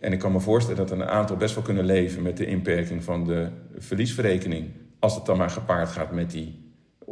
En 0.00 0.12
ik 0.12 0.18
kan 0.18 0.32
me 0.32 0.40
voorstellen 0.40 0.86
dat 0.86 0.90
een 0.90 1.04
aantal 1.04 1.36
best 1.36 1.54
wel 1.54 1.64
kunnen 1.64 1.84
leven 1.84 2.22
met 2.22 2.36
de 2.36 2.46
inperking 2.46 3.04
van 3.04 3.24
de 3.24 3.48
verliesverrekening, 3.78 4.70
als 4.98 5.14
het 5.14 5.26
dan 5.26 5.36
maar 5.36 5.50
gepaard 5.50 5.88
gaat 5.88 6.12
met 6.12 6.30
die 6.30 6.69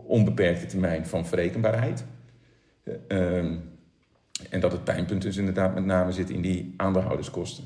onbeperkte 0.08 0.66
termijn 0.66 1.06
van 1.06 1.26
verrekenbaarheid. 1.26 2.04
Uh, 3.08 3.36
en 4.50 4.60
dat 4.60 4.72
het 4.72 4.84
pijnpunt 4.84 5.22
dus 5.22 5.36
inderdaad 5.36 5.74
met 5.74 5.84
name 5.84 6.12
zit 6.12 6.30
in 6.30 6.40
die 6.40 6.74
aandeelhouderskosten. 6.76 7.64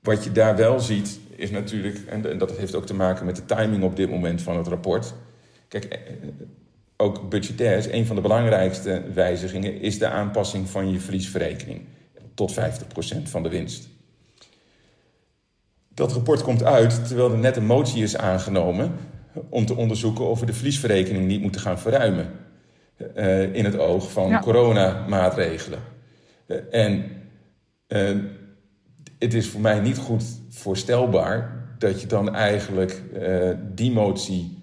Wat 0.00 0.24
je 0.24 0.32
daar 0.32 0.56
wel 0.56 0.80
ziet 0.80 1.20
is 1.36 1.50
natuurlijk, 1.50 1.98
en 2.08 2.38
dat 2.38 2.56
heeft 2.56 2.74
ook 2.74 2.86
te 2.86 2.94
maken 2.94 3.26
met 3.26 3.36
de 3.36 3.44
timing 3.44 3.82
op 3.82 3.96
dit 3.96 4.10
moment 4.10 4.42
van 4.42 4.56
het 4.56 4.66
rapport. 4.66 5.14
Kijk, 5.68 5.84
eh, 5.84 5.98
ook 6.96 7.28
budgetair 7.28 7.76
is 7.76 7.86
een 7.86 8.06
van 8.06 8.16
de 8.16 8.22
belangrijkste 8.22 9.02
wijzigingen 9.14 9.80
is 9.80 9.98
de 9.98 10.08
aanpassing 10.08 10.68
van 10.68 10.90
je 10.90 11.00
verliesverrekening 11.00 11.80
tot 12.34 12.52
50% 12.52 13.28
van 13.28 13.42
de 13.42 13.48
winst. 13.48 13.88
Dat 15.88 16.12
rapport 16.12 16.42
komt 16.42 16.64
uit 16.64 17.06
terwijl 17.06 17.30
er 17.30 17.38
net 17.38 17.56
een 17.56 17.66
motie 17.66 18.02
is 18.02 18.16
aangenomen 18.16 18.92
om 19.48 19.66
te 19.66 19.76
onderzoeken 19.76 20.28
of 20.28 20.40
we 20.40 20.46
de 20.46 20.52
verliesverrekening 20.52 21.26
niet 21.26 21.40
moeten 21.40 21.60
gaan 21.60 21.78
verruimen. 21.78 22.30
Uh, 23.16 23.54
in 23.54 23.64
het 23.64 23.78
oog 23.78 24.12
van 24.12 24.28
ja. 24.28 24.40
coronamaatregelen. 24.40 25.78
Uh, 26.46 26.56
en 26.70 27.04
uh, 27.88 28.10
het 29.18 29.34
is 29.34 29.48
voor 29.48 29.60
mij 29.60 29.80
niet 29.80 29.98
goed 29.98 30.24
voorstelbaar 30.48 31.66
dat 31.78 32.00
je 32.00 32.06
dan 32.06 32.34
eigenlijk 32.34 33.02
die 33.74 33.92
motie, 33.92 34.58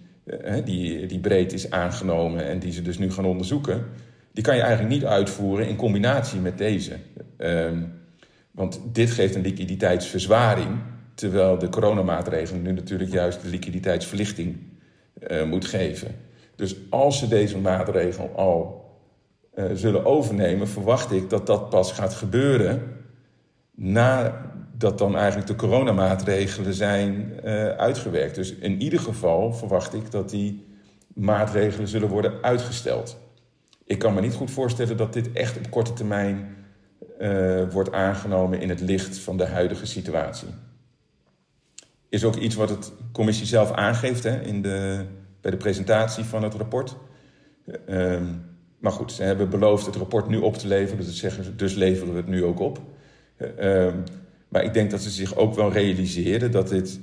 die, 0.64 1.06
die 1.06 1.20
breed 1.20 1.54
is 1.54 1.72
aangenomen 1.72 2.46
en 2.46 2.60
die 2.60 2.72
ze 2.72 2.82
dus 2.82 2.98
nu 2.98 3.12
gaan 3.12 3.26
onderzoeken, 3.26 3.86
die 4.34 4.44
kan 4.44 4.56
je 4.56 4.62
eigenlijk 4.62 4.94
niet 4.94 5.06
uitvoeren 5.06 5.68
in 5.68 5.76
combinatie 5.76 6.40
met 6.40 6.58
deze. 6.58 6.94
Ehm, 7.38 7.84
want 8.52 8.82
dit 8.92 9.12
geeft 9.12 9.36
een 9.36 9.42
liquiditeitsverzwaring 9.42 10.78
Terwijl 11.20 11.58
de 11.58 11.70
coronamaatregelen 11.70 12.62
nu 12.62 12.72
natuurlijk 12.72 13.12
juist 13.12 13.42
de 13.42 13.48
liquiditeitsverlichting 13.48 14.58
uh, 15.28 15.44
moet 15.44 15.66
geven. 15.66 16.16
Dus 16.56 16.76
als 16.90 17.20
ze 17.20 17.28
deze 17.28 17.58
maatregel 17.58 18.32
al 18.36 18.86
uh, 19.56 19.66
zullen 19.74 20.06
overnemen, 20.06 20.68
verwacht 20.68 21.12
ik 21.12 21.30
dat 21.30 21.48
dat 21.48 21.70
pas 21.70 21.92
gaat 21.92 22.14
gebeuren 22.14 22.82
na 23.76 24.42
dat 24.78 24.98
dan 24.98 25.16
eigenlijk 25.16 25.48
de 25.48 25.56
coronamaatregelen 25.56 26.74
zijn 26.74 27.34
uh, 27.46 27.68
uitgewerkt. 27.68 28.36
Dus 28.36 28.56
in 28.56 28.82
ieder 28.82 29.00
geval 29.00 29.54
verwacht 29.54 29.94
ik 29.94 30.12
dat 30.12 30.30
die 30.30 30.66
maatregelen 31.14 31.88
zullen 31.88 32.10
worden 32.10 32.34
uitgesteld. 32.42 33.18
Ik 33.86 34.00
kan 34.00 34.14
me 34.14 34.22
niet 34.22 34.34
goed 34.34 34.52
voorstellen 34.52 34.98
dat 34.98 35.14
dit 35.14 35.32
echt 35.32 35.58
op 35.58 35.70
korte 35.70 35.94
termijn 35.94 36.58
wordt 37.72 37.92
aangenomen 37.92 38.62
in 38.62 38.70
het 38.70 38.82
licht 38.82 39.18
van 39.18 39.38
de 39.38 39.46
huidige 39.46 39.86
situatie. 39.86 40.48
Is 42.10 42.24
ook 42.24 42.36
iets 42.36 42.56
wat 42.56 42.70
het 42.70 42.92
commissie 43.12 43.46
zelf 43.46 43.72
aangeeft 43.72 44.24
hè, 44.24 44.42
in 44.42 44.62
de, 44.62 45.06
bij 45.42 45.52
de 45.52 45.58
presentatie 45.58 46.24
van 46.24 46.44
het 46.44 46.54
rapport. 46.54 46.96
Uh, 47.88 48.22
maar 48.80 48.92
goed, 48.92 49.12
ze 49.12 49.24
hebben 49.24 49.50
beloofd 49.50 49.86
het 49.86 49.96
rapport 49.96 50.28
nu 50.28 50.38
op 50.38 50.58
te 50.58 50.68
leveren, 50.68 51.06
dus, 51.06 51.20
zeggen, 51.20 51.58
dus 51.58 51.74
leveren 51.74 52.14
we 52.14 52.20
het 52.20 52.28
nu 52.28 52.44
ook 52.44 52.60
op. 52.60 52.82
Uh, 53.60 53.94
maar 54.48 54.64
ik 54.64 54.74
denk 54.74 54.92
dat 54.92 55.02
ze 55.02 55.10
zich 55.10 55.36
ook 55.36 55.56
wel 55.56 55.72
realiseren 55.72 56.52
dat 56.52 56.70
dit 56.70 57.00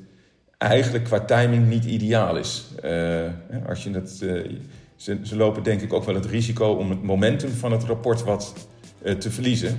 eigenlijk 0.59 1.05
qua 1.05 1.21
timing 1.21 1.69
niet 1.69 1.85
ideaal 1.85 2.37
is. 2.37 2.65
Uh, 2.85 3.31
als 3.69 3.85
je 3.85 3.91
het, 3.91 4.21
uh, 4.23 4.59
ze, 4.97 5.19
ze, 5.23 5.37
lopen 5.37 5.63
denk 5.63 5.81
ik 5.81 5.93
ook 5.93 6.05
wel 6.05 6.15
het 6.15 6.27
risico 6.27 6.67
om 6.67 6.91
het 6.91 7.03
momentum 7.03 7.51
van 7.51 7.73
het 7.73 7.85
rapport 7.85 8.25
wat 8.25 8.69
uh, 9.03 9.13
te 9.13 9.31
verliezen. 9.31 9.79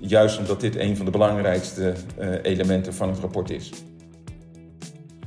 Ehm, 0.00 0.08
juist 0.08 0.38
omdat 0.38 0.60
dit 0.60 0.76
een 0.76 0.96
van 0.96 1.04
de 1.04 1.10
belangrijkste 1.10 1.94
elementen 2.42 2.94
van 2.94 3.08
het 3.08 3.18
rapport 3.18 3.50
is. 3.50 3.70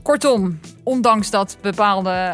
Kortom, 0.02 0.60
ondanks 0.84 1.30
dat 1.30 1.58
bepaalde 1.62 2.34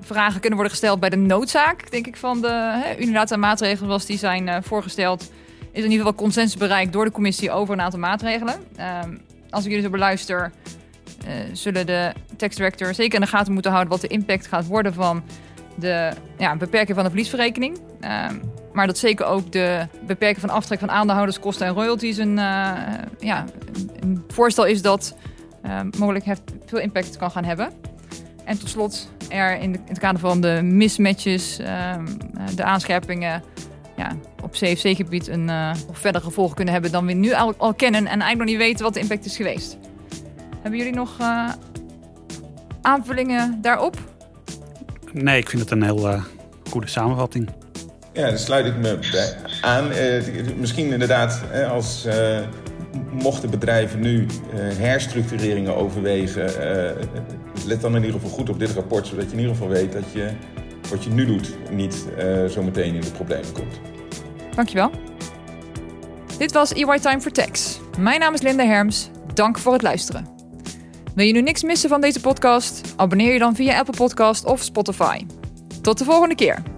vragen 0.00 0.40
kunnen 0.40 0.58
worden 0.58 0.70
gesteld 0.70 1.00
bij 1.00 1.10
de 1.10 1.16
noodzaak, 1.16 1.90
denk 1.90 2.06
ik, 2.06 2.16
van 2.16 2.40
de 2.40 2.80
unilaterale 2.98 3.46
maatregelen 3.46 3.88
zoals 3.88 4.06
die 4.06 4.18
zijn 4.18 4.62
voorgesteld, 4.62 5.22
is 5.72 5.84
in 5.84 5.90
ieder 5.90 6.06
geval 6.06 6.14
consensus 6.14 6.56
bereikt 6.56 6.92
door 6.92 7.04
de 7.04 7.10
commissie 7.10 7.50
over 7.50 7.74
een 7.74 7.80
aantal 7.80 8.00
maatregelen. 8.00 8.54
Um, 9.04 9.20
als 9.50 9.64
ik 9.64 9.70
jullie 9.70 9.84
zo 9.84 9.90
beluister, 9.90 10.52
zullen 11.52 11.86
de 11.86 12.12
tekstdirector 12.36 12.94
zeker 12.94 13.14
in 13.14 13.20
de 13.20 13.26
gaten 13.26 13.52
moeten 13.52 13.70
houden 13.70 13.92
wat 13.92 14.00
de 14.00 14.08
impact 14.08 14.46
gaat 14.46 14.66
worden 14.66 14.94
van 14.94 15.22
de 15.74 16.10
ja, 16.38 16.56
beperking 16.56 16.94
van 16.94 17.04
de 17.04 17.10
verliesverrekening. 17.10 17.78
Maar 18.74 18.86
dat 18.86 18.98
zeker 18.98 19.26
ook 19.26 19.52
de 19.52 19.86
beperking 20.06 20.40
van 20.40 20.50
aftrek 20.50 20.78
van 20.78 20.90
aandeelhouderskosten 20.90 21.66
en 21.66 21.74
royalties 21.74 22.16
een, 22.16 22.36
uh, 22.36 22.72
ja, 23.18 23.44
een 24.00 24.24
voorstel 24.28 24.66
is 24.66 24.82
dat 24.82 25.16
ehm, 25.62 25.90
mogelijk 25.98 26.24
heft, 26.24 26.42
veel 26.66 26.78
impact 26.78 27.16
kan 27.16 27.30
gaan 27.30 27.44
hebben. 27.44 27.72
En 28.44 28.58
tot 28.58 28.68
slot 28.68 29.08
er 29.28 29.58
in, 29.60 29.72
de, 29.72 29.78
in 29.78 29.84
het 29.88 29.98
kader 29.98 30.20
van 30.20 30.40
de 30.40 30.60
mismatches, 30.62 31.58
ehm, 31.58 32.06
de 32.54 32.64
aanscherpingen 32.64 33.42
ja, 33.96 34.12
op 34.42 34.52
CFC-gebied 34.52 35.28
een 35.28 35.50
of 35.88 35.98
verder 35.98 36.20
gevolg 36.20 36.54
kunnen 36.54 36.72
hebben 36.72 36.92
dan 36.92 37.06
we 37.06 37.12
nu 37.12 37.32
al, 37.32 37.54
al, 37.56 37.74
kennen 37.74 38.00
en 38.00 38.20
eigenlijk 38.20 38.38
nog 38.38 38.48
niet 38.48 38.56
weten 38.56 38.84
wat 38.84 38.94
de 38.94 39.00
impact 39.00 39.24
is 39.24 39.36
geweest. 39.36 39.78
Hebben 40.62 40.78
jullie 40.78 40.94
nog 40.94 41.16
aanvullingen 42.82 43.58
daarop? 43.60 43.96
Nee, 45.12 45.38
ik 45.38 45.48
vind 45.48 45.62
het 45.62 45.70
een 45.70 45.82
heel 45.82 46.20
goede 46.70 46.88
samenvatting. 46.88 47.48
Ja, 48.14 48.28
daar 48.28 48.38
sluit 48.38 48.66
ik 48.66 48.76
me 48.76 48.98
bij 49.12 49.36
aan. 49.60 49.88
misschien 50.58 50.92
inderdaad, 50.92 51.42
als 51.70 52.06
mochten 53.10 53.50
bedrijven 53.50 54.00
nu 54.00 54.26
herstructureringen 54.54 55.76
overwegen, 55.76 56.50
let 57.66 57.80
dan 57.80 57.96
in 57.96 58.04
ieder 58.04 58.20
geval 58.20 58.36
goed 58.36 58.48
op 58.48 58.58
dit 58.58 58.70
rapport, 58.70 59.06
zodat 59.06 59.24
je 59.24 59.32
in 59.32 59.38
ieder 59.38 59.54
geval 59.54 59.68
weet 59.68 59.92
dat 59.92 60.04
je 60.12 60.30
wat 60.90 61.04
je 61.04 61.10
nu 61.10 61.26
doet 61.26 61.54
niet 61.70 62.04
zo 62.50 62.62
meteen 62.62 62.94
in 62.94 63.00
de 63.00 63.10
problemen 63.10 63.52
komt. 63.52 63.80
Dankjewel. 64.54 64.90
Dit 66.38 66.52
was 66.52 66.72
EY 66.72 66.98
Time 66.98 67.20
for 67.20 67.32
Tax. 67.32 67.80
Mijn 67.98 68.20
naam 68.20 68.34
is 68.34 68.42
Linda 68.42 68.64
Herms. 68.64 69.10
Dank 69.34 69.58
voor 69.58 69.72
het 69.72 69.82
luisteren. 69.82 70.26
Wil 71.14 71.26
je 71.26 71.32
nu 71.32 71.42
niks 71.42 71.62
missen 71.62 71.88
van 71.88 72.00
deze 72.00 72.20
podcast? 72.20 72.92
Abonneer 72.96 73.32
je 73.32 73.38
dan 73.38 73.54
via 73.54 73.78
Apple 73.78 73.96
Podcast 73.96 74.44
of 74.44 74.62
Spotify. 74.62 75.26
Tot 75.82 75.98
de 75.98 76.04
volgende 76.04 76.34
keer. 76.34 76.73